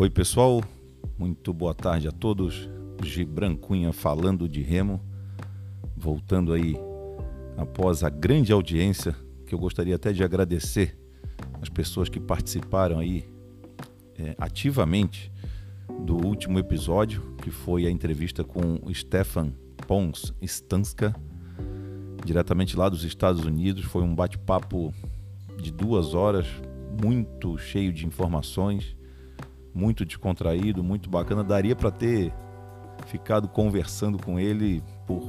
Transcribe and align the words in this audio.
Oi, 0.00 0.08
pessoal. 0.08 0.64
Muito 1.18 1.52
boa 1.52 1.74
tarde 1.74 2.08
a 2.08 2.10
todos. 2.10 2.70
Gibran 3.04 3.54
Cunha 3.54 3.92
falando 3.92 4.48
de 4.48 4.62
remo. 4.62 4.98
Voltando 5.94 6.54
aí 6.54 6.74
após 7.54 8.02
a 8.02 8.08
grande 8.08 8.50
audiência, 8.50 9.14
que 9.46 9.54
eu 9.54 9.58
gostaria 9.58 9.94
até 9.96 10.10
de 10.10 10.24
agradecer 10.24 10.98
as 11.60 11.68
pessoas 11.68 12.08
que 12.08 12.18
participaram 12.18 12.98
aí 12.98 13.28
é, 14.18 14.34
ativamente 14.38 15.30
do 16.06 16.16
último 16.16 16.58
episódio, 16.58 17.36
que 17.42 17.50
foi 17.50 17.86
a 17.86 17.90
entrevista 17.90 18.42
com 18.42 18.80
Stefan 18.94 19.52
Pons 19.86 20.32
Stanska, 20.40 21.14
diretamente 22.24 22.74
lá 22.74 22.88
dos 22.88 23.04
Estados 23.04 23.44
Unidos. 23.44 23.84
Foi 23.84 24.02
um 24.02 24.14
bate-papo 24.14 24.94
de 25.60 25.70
duas 25.70 26.14
horas, 26.14 26.46
muito 27.02 27.58
cheio 27.58 27.92
de 27.92 28.06
informações, 28.06 28.96
muito 29.74 30.04
descontraído, 30.04 30.82
muito 30.82 31.08
bacana. 31.08 31.44
Daria 31.44 31.76
para 31.76 31.90
ter 31.90 32.32
ficado 33.06 33.48
conversando 33.48 34.22
com 34.22 34.38
ele 34.38 34.82
por 35.06 35.22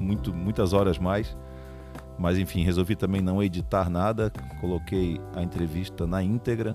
muito, 0.00 0.34
muitas 0.34 0.72
horas 0.72 0.98
mais. 0.98 1.36
Mas 2.18 2.38
enfim, 2.38 2.62
resolvi 2.62 2.96
também 2.96 3.20
não 3.20 3.42
editar 3.42 3.90
nada, 3.90 4.32
coloquei 4.60 5.20
a 5.34 5.42
entrevista 5.42 6.06
na 6.06 6.22
íntegra 6.22 6.72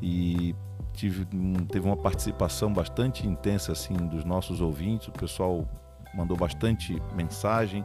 e 0.00 0.54
tive, 0.92 1.26
teve 1.68 1.86
uma 1.86 1.96
participação 1.96 2.72
bastante 2.72 3.26
intensa 3.26 3.72
assim 3.72 3.94
dos 3.94 4.24
nossos 4.24 4.60
ouvintes. 4.60 5.08
O 5.08 5.12
pessoal 5.12 5.68
mandou 6.14 6.36
bastante 6.36 7.00
mensagem 7.14 7.84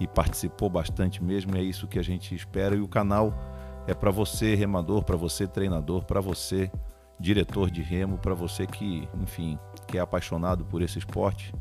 e 0.00 0.06
participou 0.06 0.68
bastante 0.68 1.22
mesmo. 1.22 1.56
é 1.56 1.62
isso 1.62 1.86
que 1.86 1.98
a 1.98 2.02
gente 2.02 2.34
espera. 2.34 2.74
E 2.74 2.80
o 2.80 2.88
canal 2.88 3.32
é 3.86 3.94
para 3.94 4.10
você, 4.10 4.54
remador, 4.54 5.04
para 5.04 5.16
você, 5.16 5.46
treinador, 5.46 6.04
para 6.04 6.20
você, 6.20 6.70
diretor 7.20 7.70
de 7.70 7.82
remo, 7.82 8.16
para 8.16 8.34
você 8.34 8.66
que, 8.66 9.06
enfim, 9.22 9.58
que 9.86 9.98
é 9.98 10.00
apaixonado 10.00 10.64
por 10.64 10.80
esse 10.80 10.98
esporte, 10.98 11.54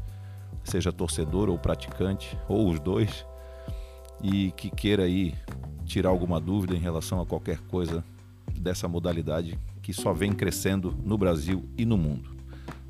seja 0.63 0.91
torcedor 0.91 1.49
ou 1.49 1.59
praticante, 1.59 2.37
ou 2.47 2.69
os 2.69 2.79
dois, 2.79 3.25
e 4.23 4.51
que 4.51 4.69
queira 4.69 5.03
aí 5.03 5.35
tirar 5.85 6.09
alguma 6.09 6.39
dúvida 6.39 6.75
em 6.75 6.79
relação 6.79 7.19
a 7.19 7.25
qualquer 7.25 7.59
coisa 7.61 8.03
dessa 8.55 8.87
modalidade 8.87 9.59
que 9.81 9.93
só 9.93 10.13
vem 10.13 10.33
crescendo 10.33 10.95
no 11.03 11.17
Brasil 11.17 11.65
e 11.77 11.85
no 11.85 11.97
mundo. 11.97 12.37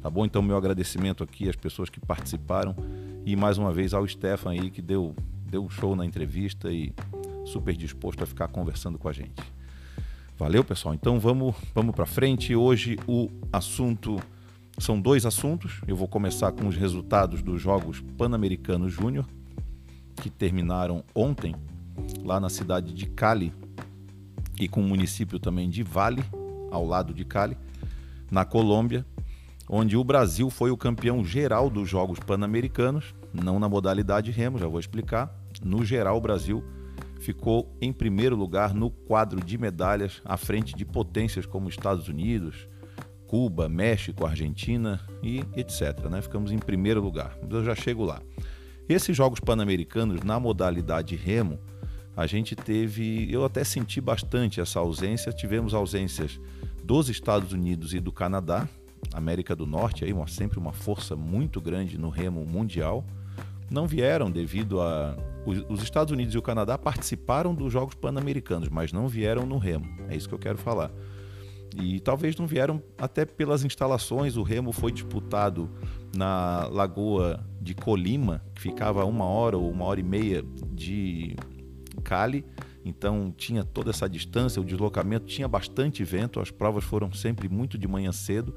Tá 0.02 0.10
bom? 0.10 0.26
Então, 0.26 0.42
meu 0.42 0.56
agradecimento 0.56 1.24
aqui 1.24 1.50
às 1.50 1.56
pessoas 1.56 1.90
que 1.90 2.00
participaram 2.00 2.76
e 3.26 3.36
mais 3.36 3.58
uma 3.58 3.72
vez 3.72 3.94
ao 3.94 4.08
Stefan 4.08 4.52
aí 4.52 4.70
que 4.70 4.82
deu, 4.82 5.16
deu 5.46 5.64
um 5.64 5.70
show 5.70 5.96
na 5.96 6.06
entrevista 6.06 6.72
e 6.72 6.94
super 7.46 7.76
disposto 7.76 8.24
a 8.24 8.26
ficar 8.26 8.48
conversando 8.48 8.98
com 8.98 9.10
a 9.10 9.14
gente. 9.14 9.59
Valeu, 10.40 10.64
pessoal. 10.64 10.96
Então 10.96 11.20
vamos, 11.20 11.54
vamos 11.76 11.94
para 11.94 12.06
frente. 12.06 12.56
Hoje 12.56 12.98
o 13.06 13.30
assunto 13.52 14.18
são 14.78 15.00
dois 15.00 15.26
assuntos. 15.26 15.82
Eu 15.86 15.98
vou 15.98 16.08
começar 16.08 16.54
com 16.54 16.66
os 16.66 16.78
resultados 16.78 17.42
dos 17.44 17.62
Jogos 17.62 18.00
Pan-Americanos 18.18 18.94
Júnior 18.94 19.26
que 20.16 20.30
terminaram 20.30 21.04
ontem 21.14 21.54
lá 22.24 22.40
na 22.40 22.48
cidade 22.48 22.94
de 22.94 23.06
Cali 23.08 23.52
e 24.58 24.70
com 24.70 24.80
o 24.80 24.88
município 24.88 25.40
também 25.40 25.70
de 25.70 25.84
Vale, 25.84 26.24
ao 26.72 26.86
lado 26.86 27.14
de 27.14 27.26
Cali, 27.26 27.58
na 28.32 28.46
Colômbia, 28.46 29.06
onde 29.68 29.98
o 29.98 30.04
Brasil 30.06 30.50
foi 30.50 30.72
o 30.72 30.78
campeão 30.78 31.22
geral 31.22 31.70
dos 31.70 31.90
Jogos 31.90 32.18
Pan-Americanos, 32.18 33.14
não 33.34 33.60
na 33.60 33.68
modalidade 33.68 34.32
remo, 34.32 34.58
já 34.58 34.68
vou 34.68 34.80
explicar. 34.80 35.36
No 35.62 35.84
geral, 35.84 36.16
o 36.16 36.22
Brasil 36.22 36.64
ficou 37.20 37.76
em 37.82 37.94
primeiro 37.94 38.36
lugar 38.36 38.74
no 38.74 38.90
quadro 38.90 39.44
de 39.44 39.58
medalhas, 39.58 40.22
à 40.26 40.38
frente 40.38 40.76
de 40.76 40.86
potências 40.86 41.46
como 41.46 41.70
Estados 41.70 42.08
Unidos, 42.08 42.68
Cuba, 43.28 43.70
México, 43.70 44.26
Argentina 44.26 45.00
e 45.22 45.40
etc. 45.56 46.10
Né? 46.10 46.22
Ficamos 46.22 46.52
em 46.52 46.58
primeiro 46.58 47.02
lugar. 47.02 47.38
Eu 47.48 47.64
já 47.64 47.76
chego 47.76 48.04
lá. 48.04 48.22
Esses 48.88 49.16
Jogos 49.16 49.40
Pan-Americanos, 49.40 50.24
na 50.24 50.40
modalidade 50.40 51.16
remo, 51.16 51.60
a 52.18 52.26
gente 52.26 52.56
teve, 52.56 53.32
eu 53.32 53.46
até 53.46 53.64
senti 53.64 54.02
bastante 54.02 54.60
essa 54.60 54.80
ausência. 54.80 55.32
Tivemos 55.32 55.76
ausências 55.76 56.40
dos 56.84 57.08
Estados 57.08 57.54
Unidos 57.54 57.94
e 57.94 58.00
do 58.00 58.12
Canadá, 58.12 58.68
América 59.14 59.56
do 59.56 59.68
Norte, 59.68 60.04
aí 60.04 60.12
uma, 60.12 60.28
sempre 60.28 60.58
uma 60.58 60.74
força 60.74 61.16
muito 61.16 61.62
grande 61.62 61.98
no 61.98 62.10
remo 62.10 62.44
mundial. 62.44 63.06
Não 63.70 63.88
vieram 63.88 64.32
devido 64.32 64.82
a. 64.82 65.16
Os 65.70 65.84
Estados 65.84 66.12
Unidos 66.12 66.36
e 66.36 66.38
o 66.38 66.42
Canadá 66.42 66.78
participaram 66.78 67.54
dos 67.54 67.72
Jogos 67.72 67.96
Pan-Americanos, 67.96 68.70
mas 68.70 68.92
não 68.92 69.08
vieram 69.08 69.46
no 69.46 69.58
remo. 69.58 69.86
É 70.08 70.16
isso 70.16 70.28
que 70.28 70.34
eu 70.36 70.40
quero 70.40 70.58
falar. 70.58 70.92
E 71.76 72.00
talvez 72.00 72.36
não 72.36 72.48
vieram 72.48 72.82
até 72.98 73.26
pelas 73.26 73.64
instalações. 73.64 74.38
O 74.38 74.44
remo 74.44 74.72
foi 74.72 74.92
disputado 74.92 75.70
na 76.16 76.68
Lagoa 76.72 77.46
de 77.62 77.76
Colima, 77.76 78.44
que 78.56 78.62
ficava 78.62 79.06
uma 79.06 79.26
hora 79.26 79.58
ou 79.58 79.70
uma 79.70 79.86
hora 79.86 80.00
e 80.00 80.04
meia 80.04 80.44
de 80.72 81.36
Cali. 82.04 82.44
Então 82.84 83.32
tinha 83.36 83.64
toda 83.64 83.92
essa 83.92 84.10
distância, 84.10 84.62
o 84.62 84.66
deslocamento 84.66 85.26
tinha 85.26 85.48
bastante 85.48 86.04
vento. 86.04 86.40
As 86.40 86.50
provas 86.50 86.84
foram 86.84 87.12
sempre 87.12 87.48
muito 87.48 87.78
de 87.78 87.88
manhã 87.88 88.12
cedo 88.12 88.54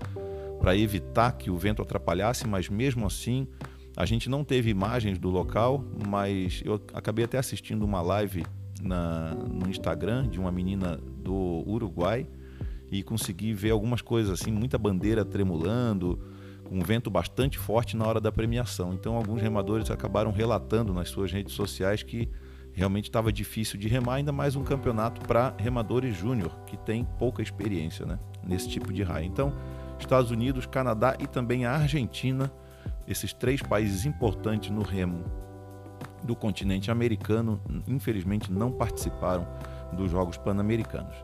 para 0.59 0.77
evitar 0.77 1.33
que 1.33 1.51
o 1.51 1.57
vento 1.57 1.83
atrapalhasse, 1.83 2.47
mas 2.47 2.69
mesmo 2.69 3.07
assim 3.07 3.47
a 3.97 4.07
gente 4.07 4.29
não 4.29 4.43
teve 4.43 4.71
imagens 4.71 5.19
do 5.19 5.29
local, 5.29 5.85
mas 6.09 6.63
eu 6.65 6.75
acabei 6.95 7.25
até 7.25 7.39
assistindo 7.39 7.85
uma 7.85 8.01
live 8.01 8.45
na, 8.81 9.35
no 9.35 9.69
Instagram 9.69 10.29
de 10.29 10.41
uma 10.41 10.51
menina 10.51 10.99
do 11.23 11.63
Uruguai 11.67 12.27
e 12.91 13.03
consegui 13.03 13.53
ver 13.53 13.71
algumas 13.71 14.03
coisas 14.03 14.41
assim, 14.41 14.51
muita 14.51 14.77
bandeira 14.79 15.25
tremulando, 15.25 16.19
com 16.65 16.79
um 16.79 16.83
vento 16.83 17.11
bastante 17.11 17.59
forte 17.59 17.97
na 17.97 18.07
hora 18.07 18.21
da 18.21 18.33
premiação. 18.33 18.95
Então 18.95 19.15
alguns 19.17 19.41
remadores 19.41 19.91
acabaram 19.91 20.33
relatando 20.33 20.93
nas 20.93 21.09
suas 21.09 21.31
redes 21.31 21.55
sociais 21.55 22.03
que 22.03 22.29
realmente 22.73 23.05
estava 23.05 23.31
difícil 23.31 23.79
de 23.79 23.89
remar, 23.89 24.15
ainda 24.15 24.33
mais 24.33 24.57
um 24.57 24.65
campeonato 24.65 25.21
para 25.27 25.55
remadores 25.59 26.17
júnior, 26.17 26.51
que 26.67 26.77
tem 26.79 27.07
pouca 27.19 27.43
experiência 27.43 28.07
né, 28.07 28.19
nesse 28.43 28.69
tipo 28.69 28.93
de 28.93 29.03
raia. 29.03 29.27
Então, 29.27 29.53
Estados 29.99 30.31
Unidos, 30.31 30.67
Canadá 30.67 31.17
e 31.21 31.27
também 31.27 31.67
a 31.67 31.73
Argentina, 31.73 32.51
esses 33.07 33.33
três 33.33 33.63
países 33.63 34.07
importantes 34.07 34.71
no 34.71 34.83
remo 34.83 35.25
do 36.23 36.37
continente 36.37 36.91
americano, 36.91 37.61
infelizmente 37.87 38.53
não 38.53 38.71
participaram 38.71 39.47
dos 39.93 40.11
Jogos 40.11 40.37
Pan-Americanos. 40.37 41.17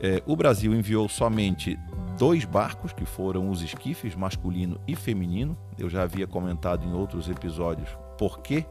É, 0.00 0.22
o 0.26 0.36
Brasil 0.36 0.74
enviou 0.74 1.08
somente 1.08 1.78
dois 2.18 2.44
barcos, 2.44 2.92
que 2.92 3.04
foram 3.04 3.48
os 3.48 3.62
esquifes 3.62 4.14
masculino 4.14 4.80
e 4.86 4.96
feminino. 4.96 5.56
Eu 5.78 5.88
já 5.88 6.02
havia 6.02 6.26
comentado 6.26 6.84
em 6.84 6.92
outros 6.92 7.28
episódios 7.28 7.88
por 8.18 8.40
quê. 8.40 8.66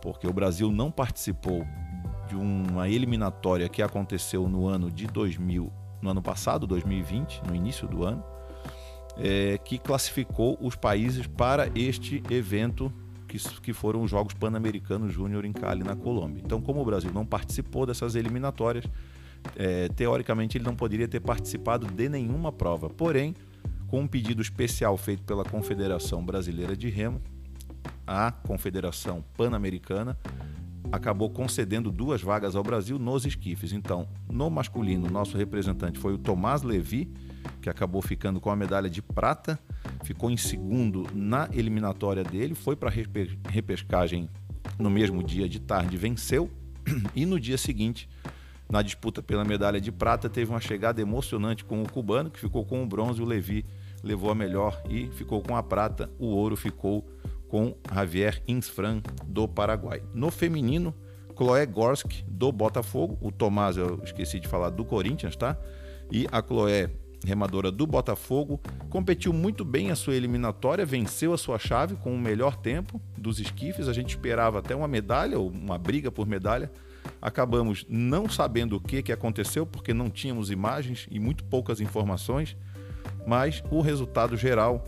Porque 0.00 0.26
o 0.26 0.32
Brasil 0.32 0.70
não 0.70 0.90
participou 0.90 1.66
de 2.28 2.36
uma 2.36 2.88
eliminatória 2.88 3.68
que 3.68 3.82
aconteceu 3.82 4.48
no 4.48 4.66
ano 4.66 4.90
de 4.90 5.06
2000, 5.06 5.72
no 6.00 6.10
ano 6.10 6.22
passado, 6.22 6.66
2020, 6.66 7.42
no 7.48 7.54
início 7.54 7.88
do 7.88 8.04
ano, 8.04 8.22
é, 9.18 9.58
que 9.58 9.78
classificou 9.78 10.58
os 10.60 10.76
países 10.76 11.26
para 11.26 11.70
este 11.74 12.22
evento 12.30 12.92
que, 13.26 13.38
que 13.60 13.72
foram 13.72 14.02
os 14.02 14.10
Jogos 14.10 14.34
Pan-Americanos 14.34 15.12
Júnior 15.12 15.44
em 15.44 15.52
Cali, 15.52 15.82
na 15.82 15.96
Colômbia. 15.96 16.42
Então, 16.44 16.60
como 16.60 16.80
o 16.80 16.84
Brasil 16.84 17.10
não 17.12 17.26
participou 17.26 17.86
dessas 17.86 18.14
eliminatórias, 18.14 18.84
é, 19.56 19.88
teoricamente 19.88 20.58
ele 20.58 20.64
não 20.64 20.74
poderia 20.74 21.08
ter 21.08 21.20
participado 21.20 21.86
de 21.86 22.08
nenhuma 22.08 22.52
prova. 22.52 22.88
Porém, 22.88 23.34
com 23.86 24.00
um 24.00 24.06
pedido 24.06 24.42
especial 24.42 24.96
feito 24.96 25.22
pela 25.22 25.44
Confederação 25.44 26.24
Brasileira 26.24 26.76
de 26.76 26.88
Remo, 26.88 27.20
a 28.06 28.30
Confederação 28.30 29.24
Pan-Americana 29.36 30.16
acabou 30.92 31.30
concedendo 31.30 31.90
duas 31.90 32.22
vagas 32.22 32.54
ao 32.54 32.62
Brasil 32.62 32.98
nos 32.98 33.24
esquifes. 33.26 33.72
Então, 33.72 34.08
no 34.30 34.48
masculino, 34.48 35.10
nosso 35.10 35.36
representante 35.36 35.98
foi 35.98 36.12
o 36.14 36.18
Tomás 36.18 36.62
Levi, 36.62 37.12
que 37.60 37.68
acabou 37.68 38.02
ficando 38.02 38.40
com 38.40 38.50
a 38.50 38.56
medalha 38.56 38.88
de 38.88 39.02
prata, 39.02 39.58
ficou 40.04 40.30
em 40.30 40.36
segundo 40.36 41.06
na 41.14 41.48
eliminatória 41.52 42.22
dele, 42.22 42.54
foi 42.54 42.76
para 42.76 42.90
repescagem 43.48 44.28
no 44.78 44.90
mesmo 44.90 45.22
dia 45.22 45.48
de 45.48 45.60
tarde, 45.60 45.96
venceu, 45.96 46.50
e 47.14 47.24
no 47.26 47.40
dia 47.40 47.58
seguinte 47.58 48.08
na 48.68 48.82
disputa 48.82 49.22
pela 49.22 49.44
medalha 49.44 49.80
de 49.80 49.92
prata, 49.92 50.28
teve 50.28 50.50
uma 50.50 50.60
chegada 50.60 51.00
emocionante 51.00 51.64
com 51.64 51.82
o 51.82 51.88
cubano, 51.88 52.30
que 52.30 52.40
ficou 52.40 52.64
com 52.64 52.82
o 52.82 52.86
bronze, 52.86 53.22
o 53.22 53.24
Levi 53.24 53.64
levou 54.02 54.30
a 54.30 54.34
melhor 54.34 54.82
e 54.88 55.08
ficou 55.10 55.40
com 55.40 55.56
a 55.56 55.62
prata. 55.62 56.10
O 56.18 56.26
ouro 56.26 56.56
ficou 56.56 57.06
com 57.48 57.76
Javier 57.92 58.42
Insfran, 58.46 59.00
do 59.24 59.46
Paraguai. 59.46 60.02
No 60.12 60.30
feminino, 60.30 60.92
Chloé 61.36 61.64
Gorsk, 61.64 62.24
do 62.26 62.50
Botafogo. 62.50 63.16
O 63.20 63.30
Tomás, 63.30 63.76
eu 63.76 64.00
esqueci 64.02 64.40
de 64.40 64.48
falar, 64.48 64.70
do 64.70 64.84
Corinthians, 64.84 65.36
tá? 65.36 65.56
E 66.10 66.26
a 66.32 66.42
Chloé, 66.42 66.90
remadora 67.26 67.70
do 67.70 67.86
Botafogo, 67.86 68.60
competiu 68.88 69.32
muito 69.32 69.64
bem 69.64 69.90
a 69.90 69.96
sua 69.96 70.14
eliminatória, 70.14 70.86
venceu 70.86 71.32
a 71.32 71.38
sua 71.38 71.58
chave 71.58 71.96
com 71.96 72.14
o 72.14 72.18
melhor 72.18 72.56
tempo 72.56 73.00
dos 73.18 73.40
esquifes. 73.40 73.88
A 73.88 73.92
gente 73.92 74.10
esperava 74.10 74.60
até 74.60 74.74
uma 74.74 74.88
medalha, 74.88 75.38
ou 75.38 75.50
uma 75.50 75.76
briga 75.76 76.10
por 76.10 76.26
medalha, 76.26 76.70
Acabamos 77.20 77.84
não 77.88 78.28
sabendo 78.28 78.76
o 78.76 78.80
que, 78.80 79.02
que 79.02 79.12
aconteceu, 79.12 79.66
porque 79.66 79.94
não 79.94 80.10
tínhamos 80.10 80.50
imagens 80.50 81.06
e 81.10 81.18
muito 81.18 81.44
poucas 81.44 81.80
informações. 81.80 82.56
mas 83.26 83.62
o 83.70 83.80
resultado 83.80 84.36
geral, 84.36 84.84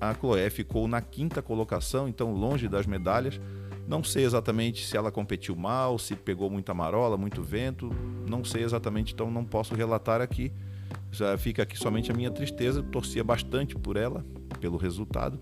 a 0.00 0.14
Chloé 0.14 0.48
ficou 0.50 0.88
na 0.88 1.00
quinta 1.00 1.42
colocação, 1.42 2.08
então 2.08 2.32
longe 2.32 2.68
das 2.68 2.86
medalhas. 2.86 3.40
Não 3.86 4.02
sei 4.02 4.24
exatamente 4.24 4.86
se 4.86 4.96
ela 4.96 5.10
competiu 5.10 5.54
mal, 5.56 5.98
se 5.98 6.14
pegou 6.14 6.48
muita 6.48 6.72
marola, 6.72 7.16
muito 7.16 7.42
vento, 7.42 7.90
não 8.28 8.44
sei 8.44 8.62
exatamente, 8.62 9.12
então 9.12 9.30
não 9.30 9.44
posso 9.44 9.74
relatar 9.74 10.20
aqui. 10.20 10.52
Já 11.12 11.36
fica 11.36 11.62
aqui 11.62 11.78
somente 11.78 12.10
a 12.10 12.14
minha 12.14 12.30
tristeza, 12.30 12.82
torcia 12.82 13.22
bastante 13.22 13.76
por 13.76 13.96
ela, 13.96 14.24
pelo 14.58 14.78
resultado 14.78 15.38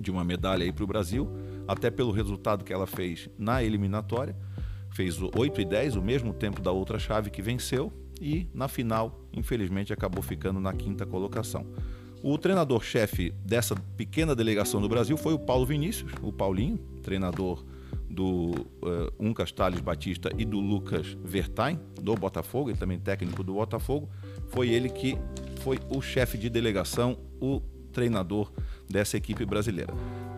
de 0.00 0.10
uma 0.10 0.24
medalha 0.24 0.64
aí 0.64 0.72
para 0.72 0.82
o 0.82 0.86
Brasil, 0.86 1.30
até 1.66 1.90
pelo 1.90 2.10
resultado 2.10 2.64
que 2.64 2.72
ela 2.72 2.86
fez 2.86 3.30
na 3.38 3.62
eliminatória. 3.62 4.36
Fez 4.90 5.20
8 5.20 5.60
e 5.60 5.64
10, 5.64 5.96
o 5.96 6.02
mesmo 6.02 6.32
tempo 6.32 6.60
da 6.60 6.72
outra 6.72 6.98
chave 6.98 7.30
que 7.30 7.40
venceu, 7.40 7.92
e 8.20 8.48
na 8.52 8.66
final, 8.66 9.20
infelizmente, 9.32 9.92
acabou 9.92 10.22
ficando 10.22 10.60
na 10.60 10.72
quinta 10.72 11.06
colocação. 11.06 11.66
O 12.22 12.36
treinador-chefe 12.36 13.32
dessa 13.44 13.76
pequena 13.96 14.34
delegação 14.34 14.80
do 14.80 14.88
Brasil 14.88 15.16
foi 15.16 15.34
o 15.34 15.38
Paulo 15.38 15.66
Vinícius, 15.66 16.12
o 16.22 16.32
Paulinho, 16.32 16.78
treinador 17.02 17.64
do 18.14 18.52
uh, 18.82 19.12
Uncas 19.18 19.52
Batista 19.82 20.30
e 20.38 20.44
do 20.44 20.60
Lucas 20.60 21.16
Vertain, 21.22 21.78
do 22.00 22.14
Botafogo, 22.14 22.70
ele 22.70 22.78
também 22.78 22.98
técnico 22.98 23.42
do 23.42 23.54
Botafogo. 23.54 24.08
Foi 24.48 24.68
ele 24.68 24.88
que 24.88 25.18
foi 25.60 25.78
o 25.90 26.00
chefe 26.00 26.38
de 26.38 26.48
delegação, 26.48 27.18
o 27.40 27.60
treinador 27.92 28.52
dessa 28.88 29.16
equipe 29.16 29.44
brasileira. 29.44 29.92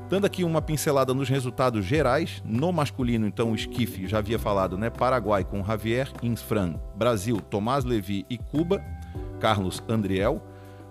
Dando 0.08 0.25
aqui 0.25 0.44
uma 0.44 0.62
pincelada 0.62 1.12
nos 1.12 1.28
resultados 1.28 1.84
gerais, 1.84 2.40
no 2.44 2.73
masculino, 2.73 3.26
então, 3.26 3.50
o 3.50 3.55
esquife, 3.56 4.06
já 4.06 4.19
havia 4.19 4.38
falado, 4.38 4.78
né? 4.78 4.88
Paraguai 4.88 5.43
com 5.43 5.64
Javier 5.64 6.12
Insfran, 6.23 6.78
Brasil, 6.94 7.40
Tomás 7.40 7.84
Levi 7.84 8.25
e 8.31 8.38
Cuba, 8.38 8.81
Carlos 9.40 9.82
Andriel. 9.88 10.40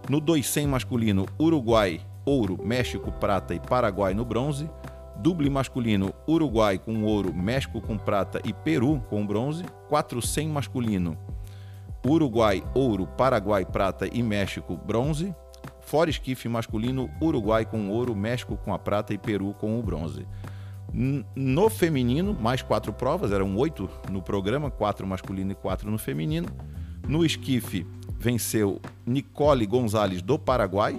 No 0.10 0.20
200 0.20 0.70
masculino, 0.70 1.26
Uruguai, 1.40 2.02
ouro, 2.26 2.60
México, 2.62 3.12
prata 3.14 3.56
e 3.56 3.60
Paraguai 3.60 4.14
no 4.14 4.26
bronze. 4.26 4.70
Duble 5.18 5.50
masculino, 5.50 6.14
Uruguai 6.28 6.78
com 6.78 7.04
ouro, 7.04 7.34
México 7.34 7.82
com 7.82 7.98
prata 7.98 8.42
e 8.44 8.54
Peru 8.54 9.02
com 9.10 9.26
bronze. 9.26 9.64
400 9.90 10.52
masculino, 10.52 11.18
Uruguai, 12.06 12.64
ouro, 12.74 13.08
Paraguai, 13.08 13.66
prata 13.66 14.08
e 14.12 14.22
México, 14.22 14.78
bronze. 14.78 15.34
Fora 15.82 16.10
esquife 16.10 16.50
masculino, 16.50 17.10
Uruguai 17.22 17.66
com 17.66 17.90
ouro, 17.90 18.16
México 18.16 18.58
com 18.58 18.74
a 18.74 18.80
prata 18.80 19.14
e 19.14 19.18
Peru 19.18 19.54
com 19.54 19.80
o 19.80 19.84
bronze. 19.84 20.28
No 21.36 21.70
feminino, 21.70 22.34
mais 22.34 22.62
quatro 22.62 22.94
provas, 22.94 23.32
eram 23.32 23.56
oito 23.58 23.90
no 24.10 24.22
programa, 24.22 24.72
quatro 24.72 25.06
masculino 25.06 25.52
e 25.52 25.56
quatro 25.56 25.90
no 25.90 25.98
feminino. 25.98 26.48
No 27.08 27.26
esquife, 27.26 27.86
venceu 28.18 28.82
Nicole 29.06 29.66
Gonzalez 29.66 30.22
do 30.22 30.40
Paraguai. 30.40 30.94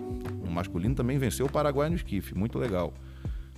O 0.46 0.50
masculino 0.50 0.94
também 0.94 1.18
venceu 1.18 1.46
o 1.46 1.50
Paraguai 1.50 1.88
no 1.88 1.96
esquife, 1.96 2.34
muito 2.34 2.58
legal. 2.58 2.92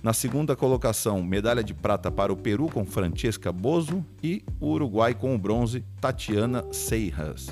Na 0.01 0.13
segunda 0.13 0.55
colocação, 0.55 1.21
medalha 1.21 1.61
de 1.61 1.73
prata 1.73 2.09
para 2.09 2.31
o 2.31 2.37
Peru 2.37 2.67
com 2.67 2.85
Francesca 2.85 3.51
Bozo 3.51 4.05
e 4.23 4.41
o 4.57 4.67
Uruguai 4.67 5.13
com 5.13 5.35
o 5.35 5.37
bronze, 5.37 5.83
Tatiana 5.99 6.65
Seiras. 6.71 7.49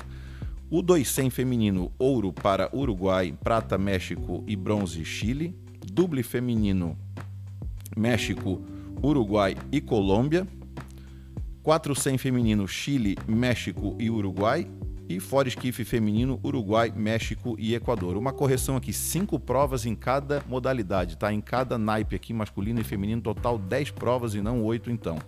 O 0.70 0.80
200 0.80 1.34
feminino, 1.34 1.92
ouro 1.98 2.32
para 2.32 2.74
Uruguai, 2.74 3.34
prata 3.44 3.76
México 3.76 4.42
e 4.46 4.56
bronze 4.56 5.04
Chile. 5.04 5.54
Duble 5.92 6.22
feminino, 6.22 6.96
México, 7.94 8.62
Uruguai 9.02 9.54
e 9.70 9.78
Colômbia. 9.80 10.46
400 11.62 12.20
feminino, 12.20 12.66
Chile, 12.66 13.14
México 13.26 13.94
e 13.98 14.08
Uruguai. 14.08 14.66
E 15.08 15.18
fora 15.18 15.48
esquife 15.48 15.86
feminino, 15.86 16.38
Uruguai, 16.44 16.92
México 16.94 17.56
e 17.58 17.74
Equador. 17.74 18.14
Uma 18.18 18.30
correção 18.30 18.76
aqui, 18.76 18.92
cinco 18.92 19.40
provas 19.40 19.86
em 19.86 19.94
cada 19.94 20.42
modalidade, 20.46 21.16
tá? 21.16 21.32
Em 21.32 21.40
cada 21.40 21.78
naipe 21.78 22.14
aqui, 22.14 22.34
masculino 22.34 22.78
e 22.78 22.84
feminino, 22.84 23.22
total 23.22 23.56
10 23.56 23.92
provas 23.92 24.34
e 24.34 24.42
não 24.42 24.62
8 24.62 24.90
então. 24.90 25.18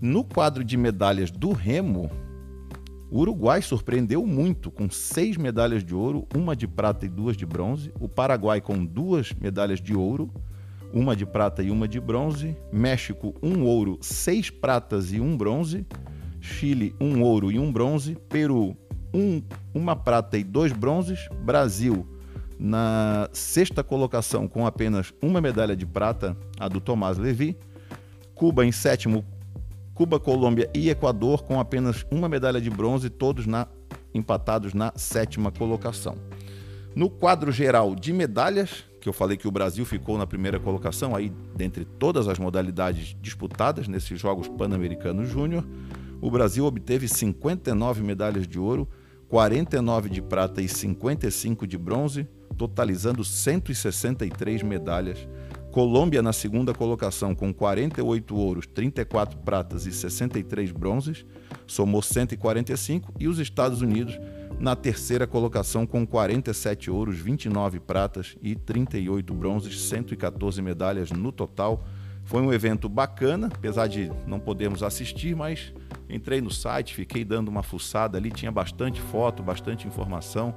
No 0.00 0.22
quadro 0.22 0.62
de 0.62 0.76
medalhas 0.76 1.32
do 1.32 1.50
remo, 1.50 2.12
o 3.10 3.18
Uruguai 3.18 3.60
surpreendeu 3.60 4.24
muito 4.24 4.70
com 4.70 4.88
seis 4.88 5.36
medalhas 5.36 5.84
de 5.84 5.94
ouro, 5.94 6.26
uma 6.32 6.54
de 6.54 6.68
prata 6.68 7.04
e 7.04 7.08
duas 7.08 7.36
de 7.36 7.44
bronze. 7.44 7.92
O 8.00 8.08
Paraguai 8.08 8.60
com 8.60 8.84
duas 8.84 9.32
medalhas 9.32 9.80
de 9.80 9.94
ouro, 9.94 10.30
uma 10.92 11.16
de 11.16 11.26
prata 11.26 11.60
e 11.62 11.72
uma 11.72 11.88
de 11.88 11.98
bronze. 11.98 12.56
México, 12.72 13.34
um 13.42 13.64
ouro, 13.64 13.98
seis 14.00 14.48
pratas 14.48 15.12
e 15.12 15.20
um 15.20 15.36
bronze. 15.36 15.84
Chile, 16.40 16.94
um 17.00 17.22
ouro 17.22 17.52
e 17.52 17.58
um 17.58 17.70
bronze. 17.70 18.16
Peru, 18.28 18.76
um, 19.12 19.42
uma 19.74 19.96
prata 19.96 20.38
e 20.38 20.44
dois 20.44 20.72
bronzes. 20.72 21.28
Brasil, 21.42 22.06
na 22.58 23.28
sexta 23.32 23.82
colocação, 23.82 24.46
com 24.46 24.66
apenas 24.66 25.12
uma 25.22 25.40
medalha 25.40 25.76
de 25.76 25.86
prata, 25.86 26.36
a 26.58 26.68
do 26.68 26.80
Tomás 26.80 27.18
Levi. 27.18 27.56
Cuba 28.34 28.64
em 28.64 28.72
sétimo 28.72 29.24
Cuba, 29.94 30.18
Colômbia 30.18 30.70
e 30.74 30.88
Equador 30.88 31.42
com 31.44 31.60
apenas 31.60 32.04
uma 32.10 32.28
medalha 32.28 32.60
de 32.60 32.70
bronze, 32.70 33.10
todos 33.10 33.46
na, 33.46 33.66
empatados 34.14 34.72
na 34.72 34.92
sétima 34.96 35.52
colocação. 35.52 36.16
No 36.94 37.10
quadro 37.10 37.52
geral 37.52 37.94
de 37.94 38.12
medalhas, 38.12 38.84
que 39.00 39.08
eu 39.08 39.12
falei 39.12 39.36
que 39.36 39.46
o 39.46 39.50
Brasil 39.50 39.84
ficou 39.84 40.16
na 40.16 40.26
primeira 40.26 40.58
colocação, 40.58 41.14
aí 41.14 41.30
dentre 41.54 41.84
todas 41.84 42.26
as 42.26 42.38
modalidades 42.38 43.16
disputadas 43.20 43.86
nesses 43.86 44.18
Jogos 44.18 44.48
Pan-Americanos 44.48 45.28
Júnior, 45.28 45.64
o 46.20 46.30
Brasil 46.30 46.64
obteve 46.64 47.06
59 47.06 48.02
medalhas 48.02 48.46
de 48.46 48.58
ouro, 48.58 48.88
49 49.32 50.10
de 50.10 50.20
prata 50.20 50.60
e 50.60 50.68
55 50.68 51.66
de 51.66 51.78
bronze, 51.78 52.28
totalizando 52.58 53.24
163 53.24 54.62
medalhas 54.62 55.26
Colômbia 55.72 56.20
na 56.20 56.34
segunda 56.34 56.74
colocação 56.74 57.34
com 57.34 57.50
48 57.50 58.36
ouros, 58.36 58.66
34 58.66 59.38
pratas 59.38 59.86
e 59.86 59.92
63 59.92 60.70
bronzes, 60.70 61.24
somou 61.66 62.02
145, 62.02 63.14
e 63.18 63.26
os 63.26 63.38
Estados 63.38 63.80
Unidos 63.80 64.20
na 64.60 64.76
terceira 64.76 65.26
colocação 65.26 65.86
com 65.86 66.06
47 66.06 66.90
ouros, 66.90 67.16
29 67.16 67.80
pratas 67.80 68.36
e 68.42 68.54
38 68.54 69.32
bronzes, 69.32 69.80
114 69.80 70.60
medalhas 70.60 71.10
no 71.10 71.32
total. 71.32 71.82
Foi 72.22 72.42
um 72.42 72.52
evento 72.52 72.86
bacana, 72.86 73.48
apesar 73.50 73.86
de 73.86 74.12
não 74.26 74.38
podermos 74.38 74.82
assistir, 74.82 75.34
mas 75.34 75.72
entrei 76.12 76.40
no 76.40 76.50
site, 76.50 76.94
fiquei 76.94 77.24
dando 77.24 77.48
uma 77.48 77.62
fuçada 77.62 78.18
ali, 78.18 78.30
tinha 78.30 78.52
bastante 78.52 79.00
foto, 79.00 79.42
bastante 79.42 79.86
informação. 79.86 80.54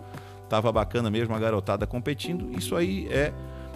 Tava 0.49 0.71
bacana 0.71 1.09
mesmo 1.09 1.33
a 1.33 1.39
garotada 1.39 1.87
competindo. 1.87 2.51
Isso 2.57 2.75
aí 2.75 3.07
é 3.09 3.33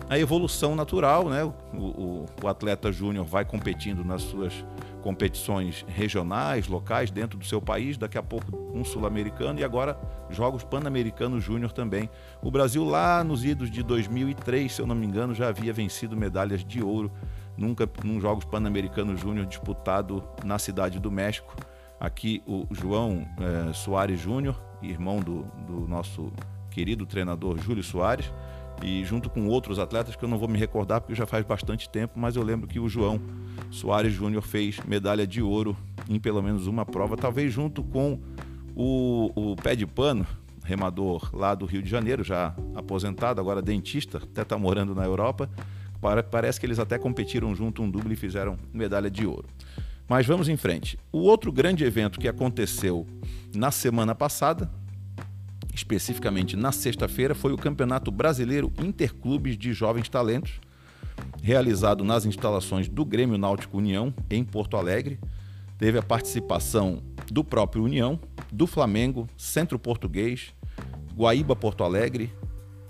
a 0.09 0.17
evolução 0.17 0.75
natural, 0.75 1.29
né? 1.29 1.43
O, 1.43 1.53
o, 1.77 2.25
o 2.43 2.47
atleta 2.47 2.91
júnior 2.91 3.25
vai 3.25 3.45
competindo 3.45 4.03
nas 4.03 4.23
suas 4.23 4.65
competições 5.01 5.85
regionais, 5.87 6.67
locais, 6.67 7.09
dentro 7.09 7.37
do 7.37 7.45
seu 7.45 7.61
país, 7.61 7.97
daqui 7.97 8.17
a 8.17 8.23
pouco 8.23 8.45
um 8.73 8.83
sul-americano 8.83 9.59
e 9.59 9.63
agora 9.63 9.97
Jogos 10.29 10.63
Pan-Americanos 10.63 11.43
Júnior 11.43 11.71
também. 11.71 12.09
O 12.41 12.51
Brasil 12.51 12.83
lá 12.83 13.23
nos 13.23 13.45
idos 13.45 13.71
de 13.71 13.81
2003, 13.81 14.73
se 14.73 14.81
eu 14.81 14.87
não 14.87 14.95
me 14.95 15.05
engano, 15.05 15.33
já 15.33 15.47
havia 15.47 15.71
vencido 15.71 16.17
medalhas 16.17 16.63
de 16.63 16.83
ouro 16.83 17.11
nunca 17.59 17.89
num 18.03 18.19
Jogos 18.19 18.45
Pan-Americanos 18.45 19.19
Júnior 19.19 19.45
disputado 19.45 20.23
na 20.43 20.57
cidade 20.57 20.99
do 20.99 21.11
México. 21.11 21.55
Aqui 21.99 22.41
o 22.47 22.65
João 22.71 23.27
é, 23.39 23.73
Soares 23.73 24.19
Júnior, 24.19 24.61
irmão 24.81 25.19
do, 25.19 25.43
do 25.67 25.87
nosso 25.87 26.31
querido 26.71 27.05
treinador 27.05 27.57
Júlio 27.59 27.83
Soares, 27.83 28.31
e 28.81 29.03
junto 29.03 29.29
com 29.29 29.47
outros 29.47 29.77
atletas 29.77 30.15
que 30.15 30.23
eu 30.23 30.29
não 30.29 30.37
vou 30.37 30.47
me 30.47 30.57
recordar 30.57 31.01
porque 31.01 31.13
já 31.13 31.25
faz 31.25 31.45
bastante 31.45 31.89
tempo, 31.89 32.17
mas 32.17 32.35
eu 32.35 32.43
lembro 32.43 32.67
que 32.67 32.79
o 32.79 32.87
João 32.87 33.19
Soares 33.69 34.13
Júnior 34.13 34.41
fez 34.41 34.79
medalha 34.87 35.27
de 35.27 35.41
ouro 35.41 35.75
em 36.07 36.19
pelo 36.19 36.41
menos 36.41 36.67
uma 36.67 36.85
prova, 36.85 37.17
talvez 37.17 37.51
junto 37.51 37.83
com 37.83 38.19
o, 38.75 39.31
o 39.35 39.55
pé 39.57 39.75
de 39.75 39.85
pano, 39.85 40.25
remador 40.63 41.29
lá 41.33 41.53
do 41.53 41.65
Rio 41.65 41.81
de 41.81 41.89
Janeiro, 41.89 42.23
já 42.23 42.55
aposentado, 42.75 43.41
agora 43.41 43.61
dentista, 43.61 44.19
até 44.19 44.43
está 44.43 44.57
morando 44.57 44.95
na 44.95 45.03
Europa. 45.03 45.49
Parece 46.31 46.59
que 46.59 46.65
eles 46.65 46.79
até 46.79 46.97
competiram 46.97 47.53
junto 47.53 47.83
um 47.83 47.89
duplo 47.89 48.13
e 48.13 48.15
fizeram 48.15 48.57
medalha 48.73 49.11
de 49.11 49.25
ouro. 49.25 49.49
Mas 50.09 50.25
vamos 50.25 50.49
em 50.49 50.57
frente. 50.57 50.97
O 51.11 51.19
outro 51.19 51.51
grande 51.51 51.83
evento 51.83 52.19
que 52.19 52.27
aconteceu 52.27 53.05
na 53.55 53.71
semana 53.71 54.15
passada 54.15 54.69
especificamente 55.79 56.55
na 56.55 56.71
sexta-feira, 56.71 57.33
foi 57.33 57.53
o 57.53 57.57
Campeonato 57.57 58.11
Brasileiro 58.11 58.71
Interclubes 58.79 59.57
de 59.57 59.73
Jovens 59.73 60.09
Talentos, 60.09 60.59
realizado 61.41 62.03
nas 62.03 62.25
instalações 62.25 62.87
do 62.87 63.05
Grêmio 63.05 63.37
Náutico 63.37 63.77
União, 63.77 64.13
em 64.29 64.43
Porto 64.43 64.77
Alegre. 64.77 65.19
Teve 65.77 65.97
a 65.97 66.03
participação 66.03 67.01
do 67.31 67.43
próprio 67.43 67.83
União, 67.83 68.19
do 68.51 68.67
Flamengo, 68.67 69.27
Centro 69.37 69.79
Português, 69.79 70.53
Guaíba 71.15 71.55
Porto 71.55 71.83
Alegre, 71.83 72.33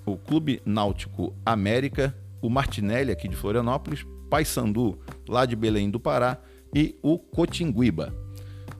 o 0.05 0.17
Clube 0.17 0.61
Náutico 0.65 1.35
América, 1.45 2.15
o 2.41 2.49
Martinelli 2.49 3.11
aqui 3.11 3.27
de 3.27 3.35
Florianópolis, 3.35 4.05
Paysandu 4.29 4.97
lá 5.27 5.45
de 5.45 5.55
Belém 5.55 5.89
do 5.89 5.99
Pará 5.99 6.39
e 6.73 6.97
o 7.01 7.17
Cotinguiba. 7.17 8.13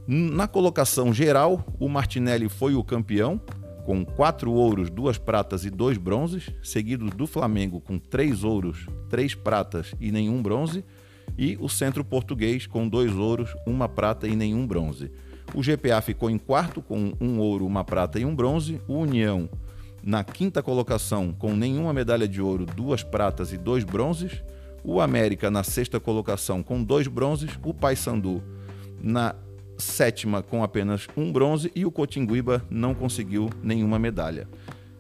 Na 0.08 0.48
colocação 0.48 1.14
geral, 1.14 1.66
o 1.80 1.88
Martinelli 1.88 2.50
foi 2.50 2.74
o 2.76 2.84
campeão, 2.84 3.40
com 3.86 4.06
quatro 4.06 4.52
ouros, 4.52 4.90
duas 4.90 5.18
pratas 5.18 5.66
e 5.66 5.70
dois 5.70 5.98
bronzes, 5.98 6.50
seguidos 6.64 7.12
do 7.12 7.26
Flamengo 7.26 7.80
com 7.82 7.98
três 7.98 8.44
ouros, 8.44 8.86
três 9.10 9.34
pratas 9.34 9.94
e 10.00 10.12
nenhum 10.12 10.42
bronze, 10.42 10.84
e 11.38 11.58
o 11.60 11.70
Centro 11.70 12.04
Português 12.04 12.68
com 12.68 12.88
dois 12.88 13.16
ouros, 13.16 13.56
uma 13.66 13.88
prata 13.88 14.28
e 14.28 14.36
nenhum 14.36 14.66
bronze. 14.66 15.12
O 15.54 15.62
GPA 15.62 16.02
ficou 16.02 16.30
em 16.30 16.38
quarto 16.38 16.82
com 16.82 17.14
um 17.20 17.40
ouro, 17.40 17.66
uma 17.66 17.84
prata 17.84 18.20
e 18.20 18.26
um 18.26 18.36
bronze. 18.36 18.80
O 18.88 19.00
União 19.00 19.50
na 20.04 20.24
quinta 20.24 20.64
colocação 20.64 21.34
com 21.34 21.54
nenhuma 21.54 21.94
medalha 21.94 22.28
de 22.28 22.42
ouro, 22.42 22.66
duas 22.66 23.04
pratas 23.04 23.52
e 23.52 23.58
dois 23.58 23.84
bronzes. 23.84 24.42
O 24.84 25.02
América 25.02 25.52
na 25.52 25.64
sexta 25.64 26.00
colocação 26.00 26.64
com 26.64 26.84
dois 26.84 27.08
bronzes. 27.08 27.52
O 27.64 27.74
Paysandu 27.74 28.44
na 29.02 29.36
sétima 29.78 30.44
com 30.44 30.64
apenas 30.64 31.08
um 31.16 31.32
bronze 31.32 31.72
e 31.76 31.86
o 31.86 31.92
Cotinguiba 31.92 32.66
não 32.70 32.94
conseguiu 32.94 33.50
nenhuma 33.64 33.98
medalha. 33.98 34.48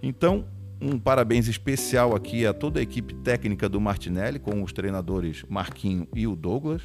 Então, 0.01 0.45
um 0.81 0.97
parabéns 0.97 1.47
especial 1.47 2.15
aqui 2.15 2.45
a 2.45 2.53
toda 2.53 2.79
a 2.79 2.83
equipe 2.83 3.13
técnica 3.15 3.67
do 3.67 3.81
Martinelli, 3.81 4.39
com 4.39 4.63
os 4.63 4.71
treinadores 4.71 5.43
Marquinho 5.49 6.07
e 6.15 6.25
o 6.25 6.35
Douglas. 6.35 6.83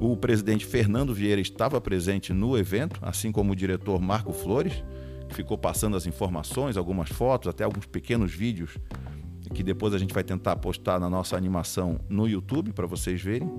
O 0.00 0.16
presidente 0.16 0.66
Fernando 0.66 1.14
Vieira 1.14 1.40
estava 1.40 1.80
presente 1.80 2.32
no 2.32 2.58
evento, 2.58 2.98
assim 3.02 3.30
como 3.30 3.52
o 3.52 3.56
diretor 3.56 4.00
Marco 4.00 4.32
Flores, 4.32 4.82
que 5.28 5.36
ficou 5.36 5.56
passando 5.56 5.96
as 5.96 6.06
informações, 6.06 6.76
algumas 6.76 7.10
fotos, 7.10 7.48
até 7.48 7.62
alguns 7.62 7.86
pequenos 7.86 8.32
vídeos 8.32 8.76
que 9.52 9.62
depois 9.62 9.94
a 9.94 9.98
gente 9.98 10.14
vai 10.14 10.24
tentar 10.24 10.56
postar 10.56 10.98
na 10.98 11.08
nossa 11.08 11.36
animação 11.36 12.00
no 12.08 12.28
YouTube 12.28 12.72
para 12.72 12.86
vocês 12.86 13.20
verem. 13.20 13.50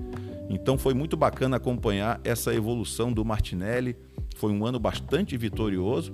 Então 0.48 0.76
foi 0.76 0.94
muito 0.94 1.16
bacana 1.16 1.56
acompanhar 1.56 2.20
essa 2.24 2.54
evolução 2.54 3.12
do 3.12 3.24
Martinelli. 3.24 3.96
Foi 4.36 4.52
um 4.52 4.66
ano 4.66 4.78
bastante 4.78 5.36
vitorioso. 5.36 6.10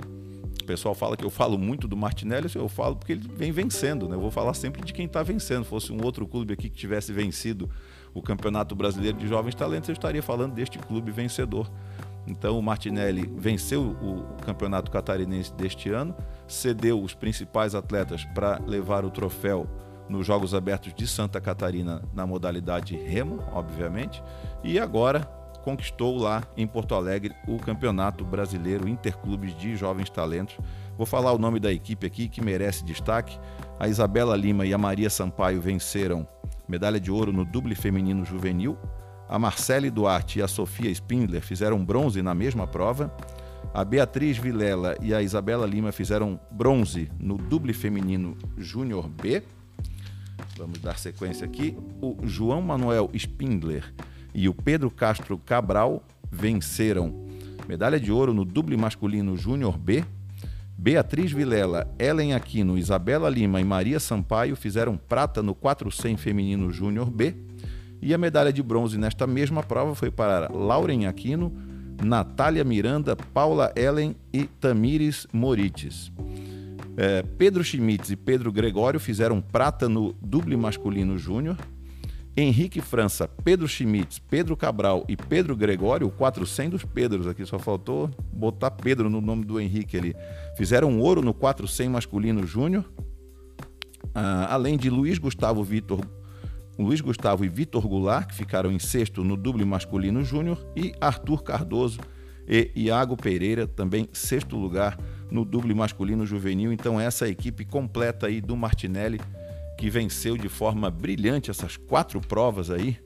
O 0.62 0.64
pessoal 0.64 0.94
fala 0.94 1.16
que 1.16 1.25
eu 1.25 1.30
falo 1.30 1.58
muito 1.58 1.88
do 1.88 1.96
Martinelli, 1.96 2.49
eu 2.54 2.68
falo 2.68 2.94
porque 2.94 3.12
ele 3.12 3.28
vem 3.34 3.50
vencendo, 3.50 4.08
né? 4.08 4.14
Eu 4.14 4.20
vou 4.20 4.30
falar 4.30 4.54
sempre 4.54 4.82
de 4.84 4.92
quem 4.92 5.06
está 5.06 5.22
vencendo. 5.22 5.64
Se 5.64 5.70
fosse 5.70 5.92
um 5.92 6.04
outro 6.04 6.26
clube 6.28 6.52
aqui 6.52 6.68
que 6.68 6.76
tivesse 6.76 7.12
vencido 7.12 7.68
o 8.14 8.22
Campeonato 8.22 8.75
Brasileiro 8.75 9.18
de 9.18 9.26
Jovens 9.26 9.54
Talentos, 9.54 9.88
eu 9.88 9.94
estaria 9.94 10.22
falando 10.22 10.54
deste 10.54 10.78
clube 10.78 11.10
vencedor. 11.10 11.68
Então 12.27 12.59
o 12.59 12.62
Martinelli 12.62 13.33
venceu 13.37 13.83
o 13.83 14.37
Campeonato 14.45 14.91
Catarinense 14.91 15.53
deste 15.55 15.91
ano, 15.91 16.15
cedeu 16.47 17.03
os 17.03 17.15
principais 17.15 17.75
atletas 17.75 18.25
para 18.35 18.61
levar 18.67 19.05
o 19.05 19.11
troféu 19.11 19.67
nos 20.09 20.27
Jogos 20.27 20.55
Abertos 20.55 20.93
de 20.93 21.07
Santa 21.07 21.41
Catarina 21.41 22.03
na 22.12 22.27
modalidade 22.27 22.97
remo, 22.97 23.43
obviamente, 23.53 24.23
e 24.62 24.79
agora 24.79 25.21
conquistou 25.62 26.19
lá 26.19 26.43
em 26.57 26.67
Porto 26.67 26.95
Alegre 26.95 27.35
o 27.47 27.59
Campeonato 27.59 28.25
Brasileiro 28.25 28.89
Interclubes 28.89 29.57
de 29.57 29.77
Jovens 29.77 30.11
Talentos. 30.11 30.57
Vou 30.97 31.07
falar 31.07 31.33
o 31.33 31.39
nome 31.39 31.61
da 31.61 31.73
equipe 31.73 32.07
aqui 32.07 32.29
que 32.29 32.41
merece 32.41 32.85
destaque. 32.85 33.39
A 33.79 33.87
Isabela 33.87 34.37
Lima 34.37 34.67
e 34.67 34.75
a 34.75 34.79
Maria 34.79 35.11
Sampaio 35.11 35.61
venceram 35.61 36.27
medalha 36.67 37.00
de 37.00 37.11
ouro 37.11 37.33
no 37.33 37.45
duble 37.45 37.75
feminino 37.75 38.25
juvenil. 38.25 38.77
A 39.30 39.38
Marcele 39.38 39.92
Duarte 39.92 40.40
e 40.40 40.42
a 40.42 40.49
Sofia 40.49 40.90
Spindler 40.90 41.40
fizeram 41.40 41.84
bronze 41.84 42.20
na 42.20 42.34
mesma 42.34 42.66
prova. 42.66 43.14
A 43.72 43.84
Beatriz 43.84 44.37
Vilela 44.37 44.96
e 45.00 45.14
a 45.14 45.22
Isabela 45.22 45.64
Lima 45.64 45.92
fizeram 45.92 46.40
bronze 46.50 47.08
no 47.16 47.38
duble 47.38 47.72
feminino 47.72 48.37
Júnior 48.58 49.08
B. 49.08 49.40
Vamos 50.56 50.80
dar 50.80 50.99
sequência 50.99 51.46
aqui. 51.46 51.76
O 52.02 52.16
João 52.25 52.60
Manuel 52.60 53.08
Spindler 53.14 53.94
e 54.34 54.49
o 54.49 54.52
Pedro 54.52 54.90
Castro 54.90 55.38
Cabral 55.38 56.02
venceram 56.28 57.25
medalha 57.68 58.00
de 58.00 58.10
ouro 58.10 58.34
no 58.34 58.44
duble 58.44 58.76
masculino 58.76 59.37
Júnior 59.37 59.78
B 59.78 60.04
Beatriz 60.82 61.30
Vilela, 61.30 61.94
Ellen 61.99 62.32
Aquino, 62.32 62.78
Isabela 62.78 63.28
Lima 63.28 63.60
e 63.60 63.64
Maria 63.64 64.00
Sampaio 64.00 64.56
fizeram 64.56 64.96
prata 64.96 65.42
no 65.42 65.54
400 65.54 66.18
feminino 66.18 66.72
júnior 66.72 67.10
B. 67.10 67.34
E 68.02 68.14
a 68.14 68.19
medalha 68.19 68.52
de 68.52 68.62
bronze 68.62 68.97
nesta 68.97 69.26
mesma 69.26 69.62
prova 69.62 69.95
foi 69.95 70.11
para 70.11 70.50
Lauren 70.52 71.07
Aquino, 71.07 71.52
Natália 72.02 72.64
Miranda, 72.64 73.14
Paula 73.14 73.73
Ellen 73.76 74.16
e 74.33 74.45
Tamires 74.45 75.26
Morites. 75.33 76.11
É, 76.97 77.23
Pedro 77.23 77.62
Schmitz 77.62 78.11
e 78.11 78.16
Pedro 78.16 78.50
Gregório 78.50 78.99
fizeram 78.99 79.40
prata 79.40 79.88
no 79.88 80.14
duble 80.21 80.57
masculino 80.57 81.19
júnior. 81.19 81.57
Henrique 82.37 82.80
França, 82.80 83.28
Pedro 83.28 83.69
Schmitz, 83.69 84.19
Pedro 84.19 84.57
Cabral 84.57 85.04
e 85.09 85.16
Pedro 85.16 85.54
Gregório, 85.57 86.07
o 86.07 86.11
400 86.11 86.71
dos 86.71 86.90
Pedros 86.90 87.26
aqui, 87.26 87.45
só 87.45 87.59
faltou 87.59 88.09
botar 88.33 88.71
Pedro 88.71 89.11
no 89.11 89.21
nome 89.21 89.45
do 89.45 89.61
Henrique 89.61 89.99
ali. 89.99 90.14
Fizeram 90.57 91.00
ouro 91.00 91.23
no 91.23 91.35
400 91.35 91.92
masculino 91.92 92.47
júnior, 92.47 92.85
ah, 94.14 94.47
além 94.54 94.78
de 94.78 94.88
Luiz 94.88 95.19
Gustavo 95.19 95.62
Vitor 95.62 96.00
Luiz 96.82 97.00
Gustavo 97.00 97.44
e 97.44 97.49
Vitor 97.49 97.87
Goulart, 97.87 98.28
que 98.28 98.34
ficaram 98.34 98.70
em 98.72 98.78
sexto 98.78 99.22
no 99.22 99.37
duble 99.37 99.64
masculino 99.64 100.25
júnior, 100.25 100.64
e 100.75 100.92
Arthur 101.00 101.42
Cardoso 101.42 102.00
e 102.49 102.70
Iago 102.75 103.16
Pereira, 103.16 103.66
também 103.66 104.08
sexto 104.12 104.56
lugar 104.56 104.99
no 105.30 105.44
duble 105.44 105.75
masculino 105.75 106.26
juvenil. 106.26 106.72
Então 106.72 107.00
essa 107.00 107.28
equipe 107.28 107.64
completa 107.64 108.26
aí 108.26 108.40
do 108.40 108.56
Martinelli 108.56 109.20
que 109.78 109.88
venceu 109.88 110.37
de 110.37 110.49
forma 110.49 110.90
brilhante 110.90 111.50
essas 111.50 111.76
quatro 111.76 112.20
provas 112.20 112.70
aí, 112.70 112.99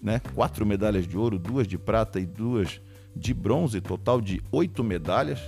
né? 0.00 0.20
Quatro 0.34 0.64
medalhas 0.64 1.06
de 1.06 1.16
ouro, 1.16 1.38
duas 1.38 1.66
de 1.66 1.76
prata 1.76 2.20
e 2.20 2.26
duas 2.26 2.80
de 3.14 3.32
bronze, 3.32 3.80
total 3.80 4.20
de 4.20 4.40
oito 4.52 4.84
medalhas. 4.84 5.40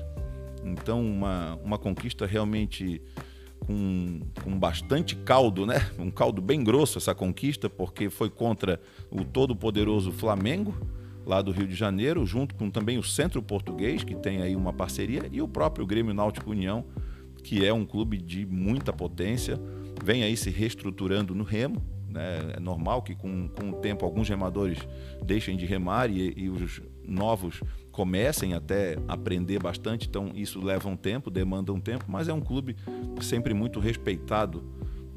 Então, 0.64 1.00
uma, 1.00 1.54
uma 1.62 1.78
conquista 1.78 2.26
realmente 2.26 3.00
com, 3.60 4.20
com 4.42 4.58
bastante 4.58 5.16
caldo, 5.16 5.66
né? 5.66 5.90
Um 5.98 6.10
caldo 6.10 6.40
bem 6.40 6.62
grosso 6.62 6.98
essa 6.98 7.14
conquista, 7.14 7.68
porque 7.68 8.08
foi 8.10 8.30
contra 8.30 8.80
o 9.10 9.24
todo-poderoso 9.24 10.12
Flamengo, 10.12 10.74
lá 11.26 11.42
do 11.42 11.50
Rio 11.50 11.66
de 11.66 11.74
Janeiro, 11.74 12.24
junto 12.24 12.54
com 12.54 12.70
também 12.70 12.98
o 12.98 13.02
Centro 13.02 13.42
Português, 13.42 14.02
que 14.02 14.14
tem 14.14 14.40
aí 14.40 14.56
uma 14.56 14.72
parceria, 14.72 15.28
e 15.30 15.42
o 15.42 15.48
próprio 15.48 15.86
Grêmio 15.86 16.14
Náutico 16.14 16.50
União, 16.50 16.84
que 17.42 17.64
é 17.64 17.72
um 17.72 17.84
clube 17.84 18.16
de 18.16 18.46
muita 18.46 18.92
potência 18.92 19.60
vem 20.02 20.22
aí 20.22 20.36
se 20.36 20.50
reestruturando 20.50 21.34
no 21.34 21.44
remo. 21.44 21.82
Né? 22.08 22.54
É 22.56 22.60
normal 22.60 23.02
que 23.02 23.14
com, 23.14 23.48
com 23.48 23.70
o 23.70 23.74
tempo 23.74 24.04
alguns 24.04 24.28
remadores 24.28 24.78
deixem 25.22 25.56
de 25.56 25.66
remar 25.66 26.10
e, 26.10 26.32
e 26.36 26.48
os 26.48 26.80
novos 27.06 27.60
comecem 27.98 28.54
até 28.54 28.96
aprender 29.08 29.58
bastante, 29.58 30.06
então 30.06 30.30
isso 30.32 30.64
leva 30.64 30.88
um 30.88 30.96
tempo, 30.96 31.32
demanda 31.32 31.72
um 31.72 31.80
tempo, 31.80 32.04
mas 32.06 32.28
é 32.28 32.32
um 32.32 32.40
clube 32.40 32.76
sempre 33.20 33.52
muito 33.52 33.80
respeitado 33.80 34.62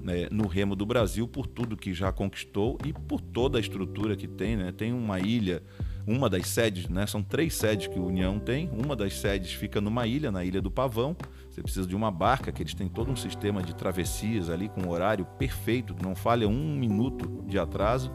né, 0.01 0.27
no 0.31 0.47
remo 0.47 0.75
do 0.75 0.83
Brasil 0.83 1.27
por 1.27 1.45
tudo 1.45 1.77
que 1.77 1.93
já 1.93 2.11
conquistou 2.11 2.79
e 2.83 2.91
por 2.91 3.21
toda 3.21 3.59
a 3.59 3.61
estrutura 3.61 4.15
que 4.15 4.27
tem. 4.27 4.57
Né? 4.57 4.71
Tem 4.71 4.91
uma 4.91 5.19
ilha, 5.19 5.61
uma 6.07 6.27
das 6.27 6.47
sedes, 6.47 6.89
né? 6.89 7.05
são 7.05 7.21
três 7.21 7.53
sedes 7.53 7.85
que 7.85 7.99
o 7.99 8.07
União 8.07 8.39
tem, 8.39 8.67
uma 8.73 8.95
das 8.95 9.13
sedes 9.13 9.53
fica 9.53 9.79
numa 9.79 10.07
ilha, 10.07 10.31
na 10.31 10.43
Ilha 10.43 10.59
do 10.59 10.71
Pavão, 10.71 11.15
você 11.51 11.61
precisa 11.61 11.87
de 11.87 11.95
uma 11.95 12.09
barca, 12.09 12.51
que 12.51 12.63
eles 12.63 12.73
têm 12.73 12.89
todo 12.89 13.11
um 13.11 13.15
sistema 13.15 13.61
de 13.61 13.75
travessias 13.75 14.49
ali 14.49 14.67
com 14.67 14.89
horário 14.89 15.23
perfeito, 15.37 15.95
não 16.01 16.15
falha 16.15 16.47
um 16.47 16.75
minuto 16.75 17.43
de 17.47 17.59
atraso. 17.59 18.11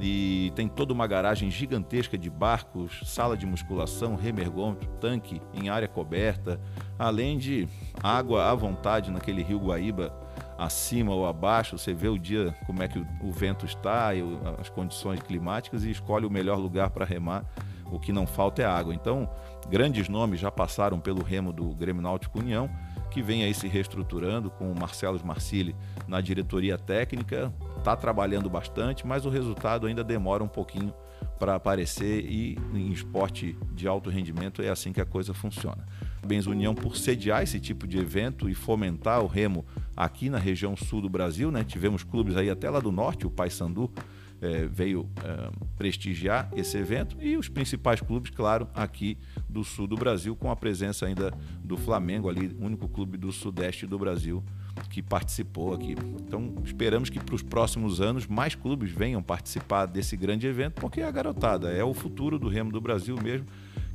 E 0.00 0.52
tem 0.54 0.68
toda 0.68 0.92
uma 0.92 1.06
garagem 1.06 1.50
gigantesca 1.50 2.16
de 2.16 2.30
barcos, 2.30 3.00
sala 3.04 3.36
de 3.36 3.44
musculação, 3.44 4.14
remergômetro, 4.14 4.88
tanque 5.00 5.42
em 5.52 5.68
área 5.68 5.88
coberta, 5.88 6.60
além 6.98 7.36
de 7.36 7.68
água 8.02 8.50
à 8.50 8.54
vontade 8.54 9.10
naquele 9.10 9.42
rio 9.42 9.58
Guaíba, 9.58 10.14
acima 10.56 11.12
ou 11.12 11.26
abaixo. 11.26 11.76
Você 11.76 11.92
vê 11.92 12.08
o 12.08 12.18
dia, 12.18 12.54
como 12.66 12.82
é 12.82 12.88
que 12.88 13.04
o 13.22 13.32
vento 13.32 13.66
está, 13.66 14.10
as 14.60 14.68
condições 14.68 15.20
climáticas 15.20 15.84
e 15.84 15.90
escolhe 15.90 16.26
o 16.26 16.30
melhor 16.30 16.58
lugar 16.58 16.90
para 16.90 17.04
remar. 17.04 17.44
O 17.90 17.98
que 17.98 18.12
não 18.12 18.26
falta 18.26 18.62
é 18.62 18.66
água. 18.66 18.94
Então, 18.94 19.28
Grandes 19.68 20.08
nomes 20.08 20.40
já 20.40 20.50
passaram 20.50 20.98
pelo 20.98 21.22
remo 21.22 21.52
do 21.52 21.74
Grêmio 21.74 22.00
Náutico 22.00 22.38
União, 22.38 22.70
que 23.10 23.20
vem 23.20 23.44
aí 23.44 23.52
se 23.52 23.68
reestruturando 23.68 24.50
com 24.50 24.72
o 24.72 24.78
Marcelo 24.78 25.20
Marcilli 25.22 25.76
na 26.06 26.22
diretoria 26.22 26.78
técnica, 26.78 27.52
está 27.88 27.96
trabalhando 27.96 28.50
bastante, 28.50 29.06
mas 29.06 29.24
o 29.24 29.30
resultado 29.30 29.86
ainda 29.86 30.04
demora 30.04 30.44
um 30.44 30.48
pouquinho 30.48 30.92
para 31.38 31.54
aparecer 31.54 32.24
e 32.26 32.58
em 32.74 32.92
esporte 32.92 33.56
de 33.72 33.88
alto 33.88 34.10
rendimento 34.10 34.60
é 34.60 34.68
assim 34.68 34.92
que 34.92 35.00
a 35.00 35.06
coisa 35.06 35.32
funciona. 35.32 35.86
Parabéns 36.16 36.46
União 36.46 36.74
por 36.74 36.96
sediar 36.96 37.42
esse 37.42 37.58
tipo 37.58 37.86
de 37.86 37.96
evento 37.98 38.50
e 38.50 38.54
fomentar 38.54 39.22
o 39.22 39.26
remo 39.26 39.64
aqui 39.96 40.28
na 40.28 40.38
região 40.38 40.76
sul 40.76 41.00
do 41.00 41.08
Brasil, 41.08 41.50
né? 41.50 41.64
Tivemos 41.64 42.04
clubes 42.04 42.36
aí 42.36 42.50
até 42.50 42.68
lá 42.68 42.80
do 42.80 42.92
norte, 42.92 43.26
o 43.26 43.30
Paysandu, 43.30 43.90
é, 44.40 44.66
veio 44.66 45.08
é, 45.24 45.50
prestigiar 45.76 46.50
esse 46.54 46.76
evento 46.76 47.16
e 47.20 47.36
os 47.36 47.48
principais 47.48 48.00
clubes, 48.00 48.30
claro, 48.30 48.68
aqui 48.74 49.16
do 49.48 49.64
sul 49.64 49.86
do 49.86 49.96
Brasil, 49.96 50.36
com 50.36 50.50
a 50.50 50.56
presença 50.56 51.06
ainda 51.06 51.32
do 51.64 51.76
Flamengo, 51.76 52.28
ali, 52.28 52.54
único 52.60 52.88
clube 52.88 53.16
do 53.16 53.32
sudeste 53.32 53.86
do 53.86 53.98
Brasil 53.98 54.44
que 54.90 55.02
participou 55.02 55.74
aqui. 55.74 55.96
Então, 56.20 56.54
esperamos 56.64 57.10
que 57.10 57.20
para 57.20 57.34
os 57.34 57.42
próximos 57.42 58.00
anos 58.00 58.26
mais 58.26 58.54
clubes 58.54 58.90
venham 58.90 59.22
participar 59.22 59.86
desse 59.86 60.16
grande 60.16 60.46
evento, 60.46 60.80
porque 60.80 61.02
a 61.02 61.10
garotada 61.10 61.70
é 61.70 61.84
o 61.84 61.94
futuro 61.94 62.38
do 62.38 62.48
remo 62.48 62.70
do 62.70 62.80
Brasil 62.80 63.16
mesmo, 63.22 63.46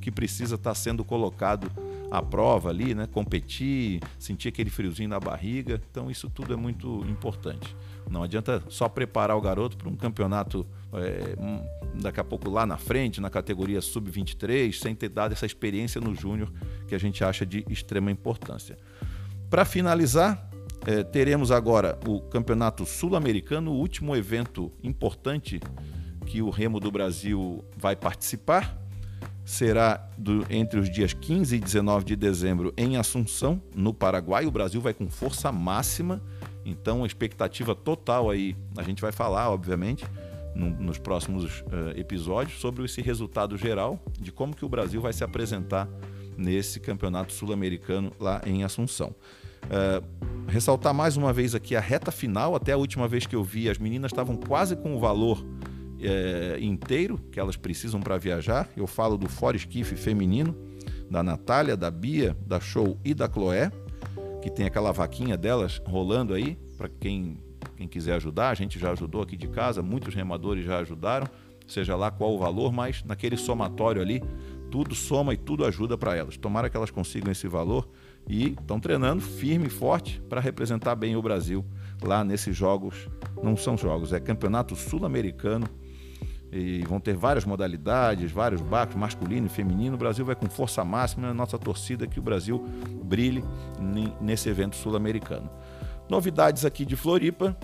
que 0.01 0.11
precisa 0.11 0.55
estar 0.55 0.75
sendo 0.75 1.03
colocado 1.03 1.71
a 2.11 2.21
prova 2.21 2.69
ali, 2.69 2.93
né? 2.93 3.07
Competir, 3.07 3.99
sentir 4.19 4.49
aquele 4.49 4.69
friozinho 4.69 5.09
na 5.09 5.19
barriga. 5.19 5.81
Então 5.89 6.11
isso 6.11 6.29
tudo 6.29 6.53
é 6.53 6.55
muito 6.55 7.03
importante. 7.09 7.75
Não 8.07 8.21
adianta 8.21 8.61
só 8.69 8.87
preparar 8.87 9.35
o 9.35 9.41
garoto 9.41 9.77
para 9.77 9.89
um 9.89 9.95
campeonato 9.95 10.63
é, 10.93 11.35
daqui 11.99 12.19
a 12.19 12.23
pouco 12.23 12.49
lá 12.49 12.65
na 12.65 12.77
frente, 12.77 13.19
na 13.19 13.31
categoria 13.31 13.81
sub-23, 13.81 14.73
sem 14.73 14.93
ter 14.93 15.09
dado 15.09 15.31
essa 15.31 15.45
experiência 15.45 15.99
no 15.99 16.13
júnior 16.13 16.51
que 16.87 16.93
a 16.93 16.99
gente 16.99 17.23
acha 17.23 17.45
de 17.45 17.65
extrema 17.67 18.11
importância. 18.11 18.77
Para 19.49 19.65
finalizar, 19.65 20.52
é, 20.85 21.03
teremos 21.03 21.49
agora 21.49 21.97
o 22.05 22.19
Campeonato 22.19 22.85
Sul-Americano, 22.85 23.71
o 23.71 23.75
último 23.75 24.15
evento 24.15 24.71
importante 24.83 25.59
que 26.25 26.41
o 26.41 26.49
Remo 26.49 26.79
do 26.79 26.91
Brasil 26.91 27.63
vai 27.77 27.95
participar. 27.95 28.77
Será 29.45 30.09
do, 30.17 30.45
entre 30.49 30.79
os 30.79 30.89
dias 30.89 31.13
15 31.13 31.55
e 31.55 31.59
19 31.59 32.05
de 32.05 32.15
dezembro 32.15 32.73
em 32.77 32.97
Assunção, 32.97 33.61
no 33.75 33.93
Paraguai. 33.93 34.45
O 34.45 34.51
Brasil 34.51 34.79
vai 34.79 34.93
com 34.93 35.09
força 35.09 35.51
máxima, 35.51 36.21
então 36.65 37.03
a 37.03 37.07
expectativa 37.07 37.75
total 37.75 38.29
aí, 38.29 38.55
a 38.77 38.83
gente 38.83 39.01
vai 39.01 39.11
falar, 39.11 39.49
obviamente, 39.49 40.05
no, 40.55 40.69
nos 40.69 40.97
próximos 40.97 41.61
uh, 41.61 41.97
episódios, 41.97 42.59
sobre 42.59 42.85
esse 42.85 43.01
resultado 43.01 43.57
geral 43.57 43.99
de 44.19 44.31
como 44.31 44.55
que 44.55 44.63
o 44.63 44.69
Brasil 44.69 45.01
vai 45.01 45.11
se 45.11 45.23
apresentar 45.23 45.89
nesse 46.37 46.79
campeonato 46.79 47.31
sul-americano 47.33 48.11
lá 48.19 48.41
em 48.45 48.63
Assunção. 48.63 49.13
Uh, 49.65 50.23
ressaltar 50.47 50.93
mais 50.93 51.17
uma 51.17 51.33
vez 51.33 51.55
aqui 51.55 51.75
a 51.75 51.79
reta 51.79 52.11
final, 52.11 52.55
até 52.55 52.73
a 52.73 52.77
última 52.77 53.07
vez 53.07 53.25
que 53.25 53.35
eu 53.35 53.43
vi, 53.43 53.69
as 53.69 53.77
meninas 53.77 54.11
estavam 54.11 54.35
quase 54.35 54.75
com 54.75 54.95
o 54.95 54.99
valor 54.99 55.43
é, 56.03 56.57
inteiro 56.61 57.17
que 57.31 57.39
elas 57.39 57.55
precisam 57.55 58.01
para 58.01 58.17
viajar. 58.17 58.69
Eu 58.75 58.85
falo 58.85 59.17
do 59.17 59.29
Fora 59.29 59.55
Esquife 59.55 59.95
feminino, 59.95 60.55
da 61.09 61.23
Natália, 61.23 61.77
da 61.77 61.89
Bia, 61.89 62.35
da 62.45 62.59
Show 62.59 62.99
e 63.03 63.13
da 63.13 63.27
Chloé, 63.27 63.71
que 64.41 64.49
tem 64.49 64.65
aquela 64.65 64.91
vaquinha 64.91 65.37
delas 65.37 65.81
rolando 65.85 66.33
aí, 66.33 66.57
para 66.77 66.89
quem, 66.89 67.37
quem 67.77 67.87
quiser 67.87 68.15
ajudar. 68.15 68.49
A 68.49 68.53
gente 68.53 68.77
já 68.77 68.91
ajudou 68.91 69.21
aqui 69.21 69.37
de 69.37 69.47
casa, 69.47 69.81
muitos 69.81 70.13
remadores 70.13 70.65
já 70.65 70.79
ajudaram, 70.79 71.27
seja 71.65 71.95
lá 71.95 72.11
qual 72.11 72.35
o 72.35 72.37
valor, 72.37 72.71
mas 72.71 73.03
naquele 73.03 73.37
somatório 73.37 74.01
ali, 74.01 74.21
tudo 74.69 74.93
soma 74.93 75.33
e 75.33 75.37
tudo 75.37 75.65
ajuda 75.65 75.97
para 75.97 76.15
elas. 76.15 76.35
Tomara 76.35 76.69
que 76.69 76.75
elas 76.75 76.91
consigam 76.91 77.31
esse 77.31 77.47
valor 77.47 77.87
e 78.27 78.49
estão 78.49 78.79
treinando 78.79 79.21
firme 79.21 79.67
e 79.67 79.69
forte 79.69 80.21
para 80.29 80.39
representar 80.39 80.95
bem 80.95 81.15
o 81.15 81.21
Brasil 81.21 81.65
lá 82.01 82.23
nesses 82.23 82.55
jogos. 82.55 83.09
Não 83.41 83.57
são 83.57 83.77
jogos, 83.77 84.13
é 84.13 84.19
Campeonato 84.19 84.75
Sul-Americano 84.75 85.67
e 86.55 86.83
vão 86.83 86.99
ter 86.99 87.15
várias 87.15 87.45
modalidades, 87.45 88.31
vários 88.31 88.61
barcos, 88.61 88.95
masculino 88.95 89.47
e 89.47 89.49
feminino. 89.49 89.95
O 89.95 89.97
Brasil 89.97 90.23
vai 90.23 90.35
com 90.35 90.47
força 90.47 90.83
máxima 90.85 91.27
na 91.27 91.33
nossa 91.33 91.57
torcida 91.57 92.05
que 92.05 92.19
o 92.19 92.21
Brasil 92.21 92.63
brilhe 93.03 93.43
nesse 94.21 94.49
evento 94.49 94.75
sul-americano. 94.75 95.49
Novidades 96.07 96.63
aqui 96.63 96.85
de 96.85 96.95
Floripa. 96.95 97.57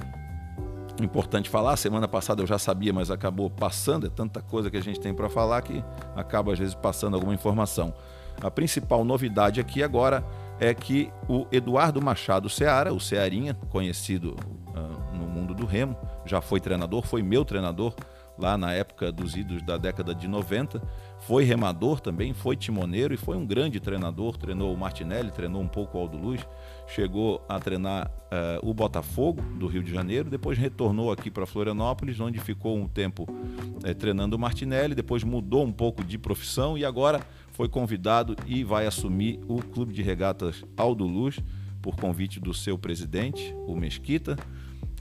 Importante 1.00 1.50
falar, 1.50 1.78
semana 1.78 2.08
passada 2.08 2.42
eu 2.42 2.48
já 2.48 2.58
sabia, 2.58 2.92
mas 2.92 3.12
acabou 3.12 3.50
passando, 3.50 4.08
é 4.08 4.10
tanta 4.10 4.42
coisa 4.42 4.70
que 4.70 4.76
a 4.76 4.82
gente 4.82 5.00
tem 5.00 5.14
para 5.14 5.30
falar 5.30 5.62
que 5.62 5.84
acaba 6.16 6.52
às 6.52 6.60
vezes 6.60 6.74
passando 6.74 7.14
alguma 7.14 7.34
informação. 7.34 7.94
A 8.42 8.50
principal 8.50 9.06
novidade 9.06 9.62
aqui 9.62 9.84
agora 9.84 10.26
é 10.60 10.74
que 10.74 11.12
o 11.28 11.48
Eduardo 11.52 12.02
Machado 12.02 12.50
Seara, 12.50 12.94
o 12.94 13.00
Cearinha, 13.00 13.54
conhecido 13.70 14.36
uh, 14.76 15.18
no 15.18 15.28
mundo 15.28 15.54
do 15.54 15.66
remo, 15.66 15.96
já 16.26 16.42
foi 16.42 16.60
treinador, 16.60 17.06
foi 17.06 17.24
meu 17.24 17.46
treinador 17.46 17.94
lá 18.40 18.58
na 18.58 18.72
época 18.74 19.12
dos 19.12 19.36
idos 19.36 19.62
da 19.62 19.78
década 19.78 20.16
de 20.16 20.28
90. 20.28 20.82
Foi 21.20 21.44
remador 21.44 22.00
também, 22.00 22.34
foi 22.34 22.56
timoneiro 22.56 23.14
e 23.14 23.18
foi 23.18 23.36
um 23.36 23.46
grande 23.46 23.80
treinador. 23.80 24.38
Treinou 24.38 24.74
o 24.74 24.78
Martinelli, 24.78 25.30
treinou 25.30 25.62
um 25.62 25.68
pouco 25.68 25.98
o 25.98 26.02
Aldo 26.02 26.18
Luz, 26.18 26.48
chegou 26.88 27.44
a 27.50 27.60
treinar 27.60 28.10
uh, 28.10 28.68
o 28.68 28.74
Botafogo 28.74 29.42
do 29.42 29.68
Rio 29.68 29.84
de 29.84 29.94
Janeiro, 29.94 30.30
depois 30.30 30.58
retornou 30.58 31.12
aqui 31.12 31.30
para 31.30 31.46
Florianópolis, 31.46 32.20
onde 32.20 32.40
ficou 32.40 32.78
um 32.78 32.88
tempo 32.88 33.28
uh, 33.30 33.96
treinando 33.96 34.38
o 34.38 34.40
Martinelli, 34.40 34.96
depois 34.96 35.24
mudou 35.24 35.66
um 35.66 35.74
pouco 35.74 36.04
de 36.04 36.18
profissão 36.18 36.78
e 36.78 36.86
agora 36.86 37.20
foi 37.60 37.68
convidado 37.68 38.38
e 38.48 38.64
vai 38.64 38.88
assumir 38.88 39.38
o 39.46 39.62
Clube 39.62 39.94
de 39.94 40.02
Regatas 40.02 40.64
Aldo 40.78 41.04
Luz 41.04 41.42
por 41.82 41.94
convite 41.98 42.40
do 42.40 42.54
seu 42.54 42.78
presidente, 42.78 43.54
o 43.68 43.76
Mesquita. 43.76 44.38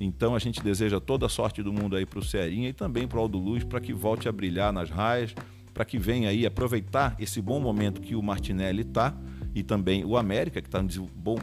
Então 0.01 0.35
a 0.35 0.41
gente 0.41 0.61
deseja 0.61 0.99
toda 0.99 1.27
a 1.27 1.29
sorte 1.29 1.63
do 1.63 1.73
mundo 1.73 1.95
aí 1.95 2.05
para 2.05 2.19
o 2.19 2.25
Cearinha 2.25 2.69
e 2.69 2.73
também 2.73 3.07
para 3.07 3.17
o 3.17 3.21
Aldo 3.21 3.39
Luz 3.39 3.63
para 3.63 3.81
que 3.81 3.93
volte 3.93 4.29
a 4.29 4.33
brilhar 4.33 4.73
nas 4.73 4.91
raias, 4.91 5.37
para 5.73 5.85
que 5.85 5.99
venha 5.99 6.31
aí 6.31 6.45
aproveitar 6.45 7.15
esse 7.21 7.41
bom 7.41 7.61
momento 7.61 8.01
que 8.01 8.17
o 8.17 8.23
Martinelli 8.25 8.83
está 8.83 9.17
e 9.55 9.63
também 9.63 10.05
o 10.05 10.17
América, 10.17 10.61
que 10.61 10.67
está 10.67 10.81
em 10.81 10.89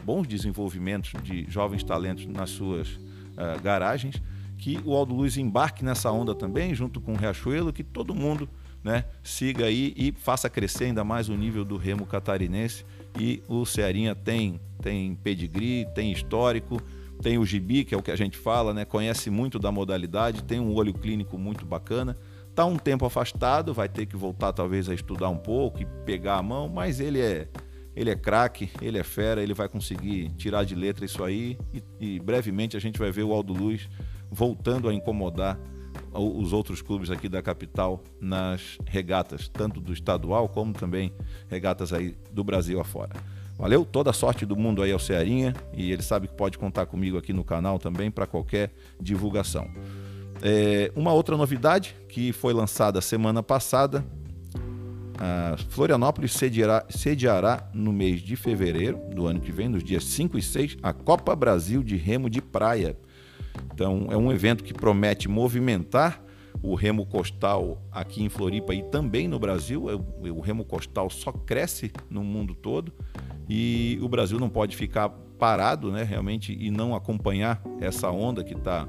bons 0.04 0.26
desenvolvimentos 0.26 1.14
de 1.22 1.50
jovens 1.50 1.82
talentos 1.82 2.26
nas 2.26 2.50
suas 2.50 2.88
uh, 2.90 3.58
garagens, 3.62 4.20
que 4.58 4.78
o 4.84 4.94
Aldo 4.94 5.14
Luz 5.14 5.38
embarque 5.38 5.82
nessa 5.82 6.12
onda 6.12 6.34
também, 6.34 6.74
junto 6.74 7.00
com 7.00 7.14
o 7.14 7.16
Riachuelo, 7.16 7.72
que 7.72 7.82
todo 7.82 8.14
mundo 8.14 8.46
né, 8.86 9.04
siga 9.20 9.64
aí 9.64 9.92
e 9.96 10.12
faça 10.12 10.48
crescer 10.48 10.84
ainda 10.84 11.02
mais 11.02 11.28
o 11.28 11.36
nível 11.36 11.64
do 11.64 11.76
remo 11.76 12.06
catarinense. 12.06 12.86
E 13.18 13.42
o 13.48 13.66
Cearinha 13.66 14.14
tem, 14.14 14.60
tem 14.80 15.16
pedigree, 15.16 15.84
tem 15.92 16.12
histórico, 16.12 16.80
tem 17.20 17.36
o 17.36 17.44
gibi, 17.44 17.84
que 17.84 17.96
é 17.96 17.98
o 17.98 18.02
que 18.02 18.12
a 18.12 18.16
gente 18.16 18.38
fala, 18.38 18.72
né? 18.72 18.84
Conhece 18.84 19.28
muito 19.28 19.58
da 19.58 19.72
modalidade, 19.72 20.44
tem 20.44 20.60
um 20.60 20.72
olho 20.72 20.94
clínico 20.94 21.36
muito 21.36 21.66
bacana. 21.66 22.16
Tá 22.54 22.64
um 22.64 22.76
tempo 22.76 23.04
afastado, 23.04 23.74
vai 23.74 23.88
ter 23.88 24.06
que 24.06 24.16
voltar 24.16 24.52
talvez 24.52 24.88
a 24.88 24.94
estudar 24.94 25.30
um 25.30 25.36
pouco 25.36 25.82
e 25.82 25.86
pegar 26.04 26.36
a 26.36 26.42
mão, 26.42 26.68
mas 26.68 27.00
ele 27.00 27.20
é 27.20 27.48
ele 27.96 28.10
é 28.10 28.14
craque, 28.14 28.70
ele 28.80 28.98
é 28.98 29.02
fera, 29.02 29.42
ele 29.42 29.54
vai 29.54 29.68
conseguir 29.68 30.28
tirar 30.36 30.64
de 30.64 30.74
letra 30.74 31.04
isso 31.04 31.24
aí 31.24 31.58
e, 31.72 31.82
e 31.98 32.20
brevemente 32.20 32.76
a 32.76 32.80
gente 32.80 32.98
vai 32.98 33.10
ver 33.10 33.22
o 33.22 33.32
Aldo 33.32 33.54
Luz 33.54 33.88
voltando 34.30 34.88
a 34.88 34.94
incomodar 34.94 35.58
os 36.16 36.52
outros 36.52 36.82
clubes 36.82 37.10
aqui 37.10 37.28
da 37.28 37.42
capital 37.42 38.02
nas 38.20 38.78
regatas, 38.86 39.48
tanto 39.48 39.80
do 39.80 39.92
estadual 39.92 40.48
como 40.48 40.72
também 40.72 41.12
regatas 41.48 41.92
aí 41.92 42.16
do 42.32 42.42
Brasil 42.42 42.80
afora. 42.80 43.12
Valeu? 43.58 43.84
Toda 43.84 44.10
a 44.10 44.12
sorte 44.12 44.44
do 44.44 44.54
mundo 44.54 44.82
aí 44.82 44.92
ao 44.92 44.98
Cearinha 44.98 45.54
e 45.72 45.90
ele 45.90 46.02
sabe 46.02 46.28
que 46.28 46.34
pode 46.34 46.58
contar 46.58 46.86
comigo 46.86 47.16
aqui 47.16 47.32
no 47.32 47.42
canal 47.42 47.78
também 47.78 48.10
para 48.10 48.26
qualquer 48.26 48.70
divulgação. 49.00 49.70
É, 50.42 50.92
uma 50.94 51.12
outra 51.12 51.36
novidade 51.36 51.96
que 52.08 52.32
foi 52.32 52.52
lançada 52.52 53.00
semana 53.00 53.42
passada: 53.42 54.04
Florianópolis 55.70 56.32
sediará, 56.32 56.84
sediará 56.90 57.68
no 57.72 57.92
mês 57.92 58.20
de 58.20 58.36
fevereiro 58.36 58.98
do 59.14 59.26
ano 59.26 59.40
que 59.40 59.50
vem, 59.50 59.68
nos 59.68 59.82
dias 59.82 60.04
5 60.04 60.36
e 60.36 60.42
6, 60.42 60.76
a 60.82 60.92
Copa 60.92 61.34
Brasil 61.34 61.82
de 61.82 61.96
Remo 61.96 62.28
de 62.28 62.42
Praia. 62.42 62.96
Então, 63.72 64.08
é 64.10 64.16
um 64.16 64.32
evento 64.32 64.64
que 64.64 64.72
promete 64.72 65.28
movimentar 65.28 66.22
o 66.62 66.74
remo 66.74 67.06
costal 67.06 67.82
aqui 67.92 68.22
em 68.22 68.28
Floripa 68.28 68.74
e 68.74 68.82
também 68.82 69.28
no 69.28 69.38
Brasil. 69.38 69.90
É, 69.90 70.30
o 70.30 70.40
remo 70.40 70.64
costal 70.64 71.10
só 71.10 71.30
cresce 71.32 71.92
no 72.10 72.24
mundo 72.24 72.54
todo 72.54 72.92
e 73.48 73.98
o 74.02 74.08
Brasil 74.08 74.38
não 74.38 74.48
pode 74.48 74.76
ficar 74.76 75.08
parado, 75.08 75.92
né, 75.92 76.02
realmente, 76.02 76.56
e 76.58 76.70
não 76.70 76.94
acompanhar 76.94 77.62
essa 77.80 78.10
onda 78.10 78.42
que 78.42 78.54
está 78.54 78.88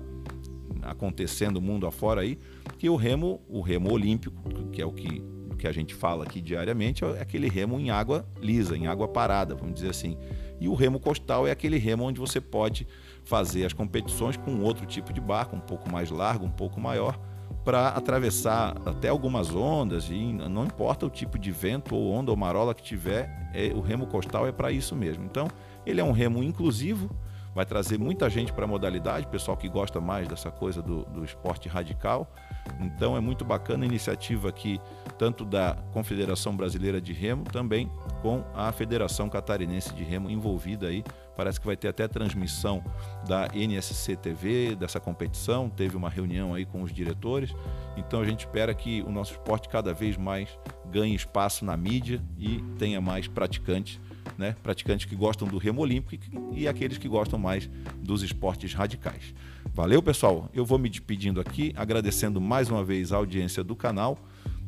acontecendo 0.81 1.61
mundo 1.61 1.85
afora 1.85 2.21
aí, 2.21 2.39
que 2.77 2.89
o 2.89 2.95
remo, 2.95 3.41
o 3.49 3.61
remo 3.61 3.91
olímpico, 3.91 4.41
que 4.71 4.81
é 4.81 4.85
o 4.85 4.91
que, 4.91 5.21
que 5.57 5.67
a 5.67 5.71
gente 5.71 5.93
fala 5.93 6.23
aqui 6.23 6.39
diariamente, 6.39 7.03
é 7.03 7.21
aquele 7.21 7.49
remo 7.49 7.79
em 7.79 7.89
água 7.89 8.25
lisa, 8.39 8.77
em 8.77 8.87
água 8.87 9.07
parada, 9.07 9.55
vamos 9.55 9.75
dizer 9.75 9.89
assim. 9.89 10.17
E 10.59 10.67
o 10.67 10.73
remo 10.73 10.99
costal 10.99 11.47
é 11.47 11.51
aquele 11.51 11.77
remo 11.77 12.03
onde 12.03 12.19
você 12.19 12.39
pode 12.39 12.87
fazer 13.23 13.65
as 13.65 13.73
competições 13.73 14.37
com 14.37 14.59
outro 14.61 14.85
tipo 14.85 15.11
de 15.11 15.19
barco, 15.19 15.55
um 15.55 15.59
pouco 15.59 15.91
mais 15.91 16.09
largo, 16.09 16.45
um 16.45 16.51
pouco 16.51 16.79
maior, 16.79 17.19
para 17.63 17.89
atravessar 17.89 18.77
até 18.85 19.09
algumas 19.09 19.53
ondas 19.53 20.09
e 20.09 20.33
não 20.33 20.63
importa 20.63 21.05
o 21.05 21.09
tipo 21.09 21.37
de 21.37 21.51
vento 21.51 21.95
ou 21.95 22.11
onda 22.11 22.31
ou 22.31 22.37
marola 22.37 22.73
que 22.73 22.81
tiver, 22.81 23.49
é, 23.53 23.73
o 23.75 23.81
remo 23.81 24.07
costal 24.07 24.47
é 24.47 24.51
para 24.51 24.71
isso 24.71 24.95
mesmo. 24.95 25.25
Então, 25.25 25.47
ele 25.85 25.99
é 25.99 26.03
um 26.03 26.11
remo 26.11 26.41
inclusivo, 26.43 27.09
vai 27.57 27.65
trazer 27.65 27.97
muita 27.97 28.29
gente 28.29 28.53
para 28.53 28.65
a 28.65 28.67
modalidade, 28.67 29.25
pessoal 29.25 29.57
que 29.57 29.67
gosta 29.67 29.99
mais 29.99 30.27
dessa 30.27 30.51
coisa 30.51 30.79
do, 30.79 31.03
do 31.05 31.25
esporte 31.25 31.67
radical. 31.67 32.31
Então, 32.79 33.17
é 33.17 33.19
muito 33.19 33.43
bacana 33.43 33.83
a 33.83 33.87
iniciativa 33.87 34.47
aqui, 34.47 34.79
tanto 35.17 35.43
da 35.43 35.75
Confederação 35.91 36.55
Brasileira 36.55 37.01
de 37.01 37.13
Remo, 37.13 37.45
também 37.45 37.91
com 38.21 38.43
a 38.53 38.71
Federação 38.71 39.27
Catarinense 39.27 39.91
de 39.95 40.03
Remo 40.03 40.29
envolvida 40.29 40.85
aí 40.85 41.03
Parece 41.37 41.59
que 41.59 41.67
vai 41.67 41.77
ter 41.77 41.87
até 41.87 42.07
transmissão 42.07 42.83
da 43.27 43.47
NSC 43.53 44.15
TV, 44.15 44.75
dessa 44.75 44.99
competição. 44.99 45.69
Teve 45.69 45.95
uma 45.95 46.09
reunião 46.09 46.55
aí 46.55 46.65
com 46.65 46.81
os 46.81 46.91
diretores. 46.91 47.53
Então 47.95 48.21
a 48.21 48.25
gente 48.25 48.39
espera 48.39 48.73
que 48.73 49.03
o 49.03 49.11
nosso 49.11 49.33
esporte 49.33 49.69
cada 49.69 49.93
vez 49.93 50.17
mais 50.17 50.57
ganhe 50.89 51.13
espaço 51.13 51.63
na 51.63 51.77
mídia 51.77 52.19
e 52.39 52.59
tenha 52.79 52.99
mais 52.99 53.27
praticantes, 53.27 54.01
né? 54.37 54.55
Praticantes 54.61 55.05
que 55.05 55.15
gostam 55.15 55.47
do 55.47 55.57
remo 55.57 55.81
olímpico 55.81 56.51
e 56.53 56.67
aqueles 56.67 56.97
que 56.97 57.07
gostam 57.07 57.39
mais 57.39 57.69
dos 57.97 58.23
esportes 58.23 58.73
radicais. 58.73 59.33
Valeu, 59.73 60.01
pessoal. 60.01 60.49
Eu 60.53 60.65
vou 60.65 60.77
me 60.77 60.89
despedindo 60.89 61.39
aqui, 61.39 61.73
agradecendo 61.75 62.39
mais 62.39 62.69
uma 62.69 62.83
vez 62.83 63.11
a 63.11 63.17
audiência 63.17 63.63
do 63.63 63.75
canal. 63.75 64.17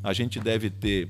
A 0.04 0.14
gente 0.14 0.40
deve 0.40 0.70
ter 0.70 1.10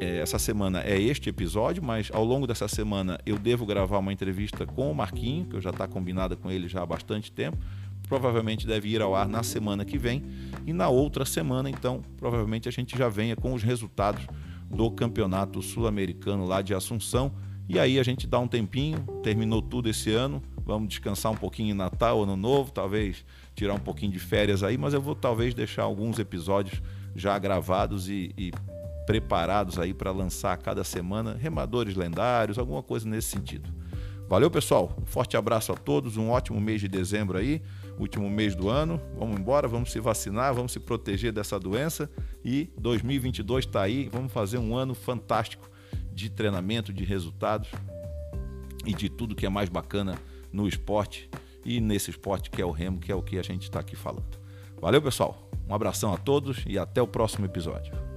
é, 0.00 0.18
essa 0.18 0.38
semana 0.38 0.82
é 0.82 1.00
este 1.00 1.28
episódio, 1.28 1.82
mas 1.82 2.10
ao 2.12 2.24
longo 2.24 2.46
dessa 2.46 2.68
semana 2.68 3.18
eu 3.24 3.38
devo 3.38 3.66
gravar 3.66 3.98
uma 3.98 4.12
entrevista 4.12 4.66
com 4.66 4.90
o 4.90 4.94
Marquinho, 4.94 5.46
que 5.46 5.56
eu 5.56 5.60
já 5.60 5.70
está 5.70 5.86
combinada 5.86 6.36
com 6.36 6.50
ele 6.50 6.68
já 6.68 6.82
há 6.82 6.86
bastante 6.86 7.30
tempo. 7.32 7.58
Provavelmente 8.08 8.66
deve 8.66 8.88
ir 8.88 9.00
ao 9.00 9.14
ar 9.14 9.26
na 9.26 9.42
semana 9.42 9.84
que 9.84 9.96
vem. 9.96 10.22
E 10.66 10.72
na 10.72 10.88
outra 10.88 11.24
semana, 11.24 11.70
então, 11.70 12.02
provavelmente 12.18 12.68
a 12.68 12.72
gente 12.72 12.96
já 12.96 13.08
venha 13.08 13.34
com 13.34 13.54
os 13.54 13.62
resultados 13.62 14.26
do 14.70 14.90
Campeonato 14.90 15.62
Sul-Americano 15.62 16.44
lá 16.44 16.60
de 16.60 16.74
Assunção. 16.74 17.32
E 17.68 17.78
aí 17.78 17.98
a 17.98 18.02
gente 18.02 18.26
dá 18.26 18.38
um 18.38 18.46
tempinho, 18.46 19.00
terminou 19.22 19.62
tudo 19.62 19.88
esse 19.88 20.12
ano, 20.12 20.42
vamos 20.66 20.88
descansar 20.88 21.32
um 21.32 21.36
pouquinho 21.36 21.70
em 21.70 21.74
Natal, 21.74 22.22
Ano 22.22 22.36
Novo, 22.36 22.70
talvez 22.70 23.24
tirar 23.54 23.74
um 23.74 23.78
pouquinho 23.78 24.12
de 24.12 24.18
férias 24.18 24.62
aí, 24.62 24.76
mas 24.76 24.92
eu 24.92 25.00
vou 25.00 25.14
talvez 25.14 25.54
deixar 25.54 25.84
alguns 25.84 26.18
episódios 26.18 26.82
já 27.16 27.38
gravados 27.38 28.08
e, 28.08 28.34
e 28.36 28.52
preparados 29.06 29.78
aí 29.78 29.94
para 29.94 30.10
lançar 30.10 30.52
a 30.52 30.56
cada 30.56 30.84
semana 30.84 31.36
remadores 31.40 31.94
lendários, 31.94 32.58
alguma 32.58 32.82
coisa 32.82 33.08
nesse 33.08 33.28
sentido. 33.28 33.72
Valeu, 34.28 34.50
pessoal. 34.50 34.96
Um 35.00 35.04
forte 35.04 35.36
abraço 35.36 35.70
a 35.72 35.76
todos, 35.76 36.16
um 36.16 36.30
ótimo 36.30 36.58
mês 36.60 36.80
de 36.80 36.88
dezembro 36.88 37.36
aí, 37.36 37.62
último 37.98 38.28
mês 38.30 38.54
do 38.54 38.68
ano. 38.70 39.00
Vamos 39.18 39.38
embora, 39.38 39.68
vamos 39.68 39.92
se 39.92 40.00
vacinar, 40.00 40.54
vamos 40.54 40.72
se 40.72 40.80
proteger 40.80 41.30
dessa 41.30 41.58
doença 41.60 42.10
e 42.42 42.70
2022 42.78 43.66
está 43.66 43.82
aí. 43.82 44.08
Vamos 44.10 44.32
fazer 44.32 44.58
um 44.58 44.74
ano 44.76 44.94
fantástico 44.94 45.68
de 46.14 46.30
treinamento, 46.30 46.92
de 46.92 47.04
resultados 47.04 47.68
e 48.84 48.94
de 48.94 49.08
tudo 49.08 49.34
que 49.34 49.46
é 49.46 49.48
mais 49.48 49.68
bacana 49.68 50.18
no 50.52 50.68
esporte 50.68 51.28
e 51.64 51.80
nesse 51.80 52.10
esporte 52.10 52.50
que 52.50 52.62
é 52.62 52.64
o 52.64 52.70
remo, 52.70 52.98
que 52.98 53.10
é 53.10 53.14
o 53.14 53.22
que 53.22 53.38
a 53.38 53.42
gente 53.42 53.62
está 53.62 53.80
aqui 53.80 53.96
falando. 53.96 54.38
Valeu, 54.80 55.02
pessoal. 55.02 55.50
Um 55.68 55.74
abração 55.74 56.12
a 56.12 56.16
todos 56.16 56.62
e 56.66 56.78
até 56.78 57.00
o 57.00 57.06
próximo 57.06 57.46
episódio. 57.46 58.13